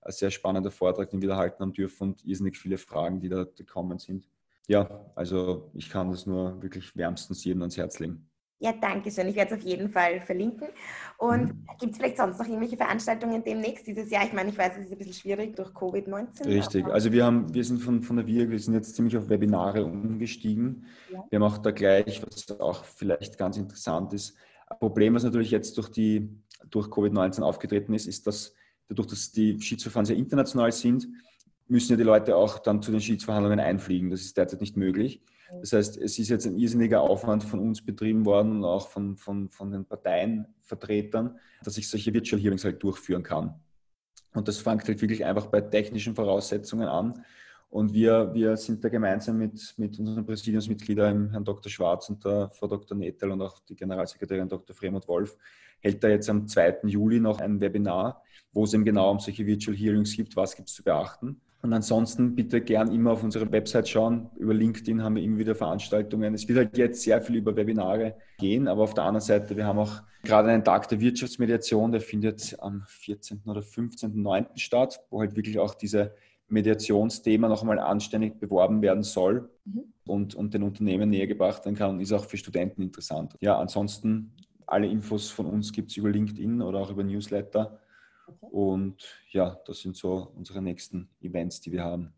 [0.01, 3.29] ein sehr spannender Vortrag, den wir da halten haben dürfen und irrsinnig viele Fragen, die
[3.29, 4.29] da gekommen sind
[4.69, 8.29] ja, also ich kann das nur wirklich wärmstens jedem ans Herz legen.
[8.61, 9.29] Ja, danke schön.
[9.29, 10.69] Ich werde es auf jeden Fall verlinken.
[11.17, 11.67] Und mhm.
[11.79, 14.25] gibt es vielleicht sonst noch irgendwelche Veranstaltungen demnächst dieses Jahr?
[14.25, 16.47] Ich meine, ich weiß, es ist ein bisschen schwierig durch Covid-19.
[16.47, 16.87] Richtig.
[16.87, 19.85] Also wir haben, wir sind von, von der WIRG, wir sind jetzt ziemlich auf Webinare
[19.85, 20.87] umgestiegen.
[21.13, 21.25] Ja.
[21.31, 25.53] Wir haben auch da gleich, was auch vielleicht ganz interessant ist, ein Problem, was natürlich
[25.53, 26.29] jetzt durch, die,
[26.69, 28.55] durch Covid-19 aufgetreten ist, ist, dass
[28.89, 31.09] dadurch, dass die Schiedsverfahren sehr international sind,
[31.69, 34.11] müssen ja die Leute auch dann zu den Schiedsverhandlungen einfliegen.
[34.11, 35.23] Das ist derzeit nicht möglich.
[35.61, 39.17] Das heißt, es ist jetzt ein irrsinniger Aufwand von uns betrieben worden und auch von,
[39.17, 43.55] von, von den Parteienvertretern, dass ich solche Virtual Hearings halt durchführen kann.
[44.35, 47.25] Und das fängt halt wirklich einfach bei technischen Voraussetzungen an.
[47.71, 51.71] Und wir, wir sind da gemeinsam mit, mit unseren Präsidiumsmitgliedern, Herrn Dr.
[51.71, 52.97] Schwarz und der Frau Dr.
[52.97, 54.75] Nettel und auch die Generalsekretärin Dr.
[54.75, 55.37] Fremont Wolf,
[55.81, 56.81] hält da jetzt am 2.
[56.85, 60.69] Juli noch ein Webinar, wo es eben genau um solche Virtual Hearings gibt, was gibt
[60.69, 61.41] es zu beachten.
[61.61, 64.31] Und ansonsten bitte gern immer auf unsere Website schauen.
[64.37, 66.35] Über LinkedIn haben wir immer wieder Veranstaltungen.
[66.35, 69.67] Es wird halt jetzt sehr viel über Webinare gehen, aber auf der anderen Seite, wir
[69.67, 73.43] haben auch gerade einen Tag der Wirtschaftsmediation, der findet am 14.
[73.47, 74.47] oder 15.09.
[74.57, 76.15] statt, wo halt wirklich auch diese
[76.49, 79.85] Mediationsthema noch einmal anständig beworben werden soll mhm.
[80.07, 83.35] und, und den Unternehmen näher gebracht werden kann und ist auch für Studenten interessant.
[83.41, 84.33] Ja, ansonsten
[84.67, 87.81] alle Infos von uns gibt es über LinkedIn oder auch über Newsletter.
[88.41, 92.13] Und ja, das sind so unsere nächsten Events, die wir haben.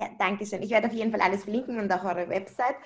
[0.00, 0.62] Ja, danke schön.
[0.62, 2.76] Ich werde auf jeden Fall alles verlinken und auch eure Website.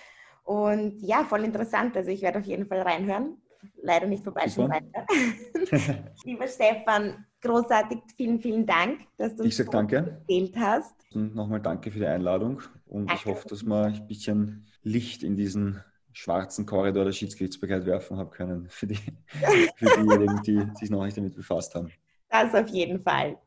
[0.45, 1.97] Und ja, voll interessant.
[1.97, 3.37] Also ich werde auf jeden Fall reinhören.
[3.81, 4.73] Leider nicht vorbeischauen.
[6.25, 7.99] Lieber Stefan, großartig.
[8.17, 9.97] Vielen, vielen Dank, dass du uns danke.
[9.97, 10.95] erzählt hast.
[11.15, 12.61] Und nochmal danke für die Einladung.
[12.87, 13.15] Und danke.
[13.15, 15.81] ich hoffe, dass wir ein bisschen Licht in diesen
[16.13, 18.97] schwarzen Korridor der Schiedsgerichtsbarkeit werfen haben können für, die,
[19.77, 21.91] für diejenigen, die sich noch nicht damit befasst haben.
[22.33, 23.43] Das auf jeden Fall.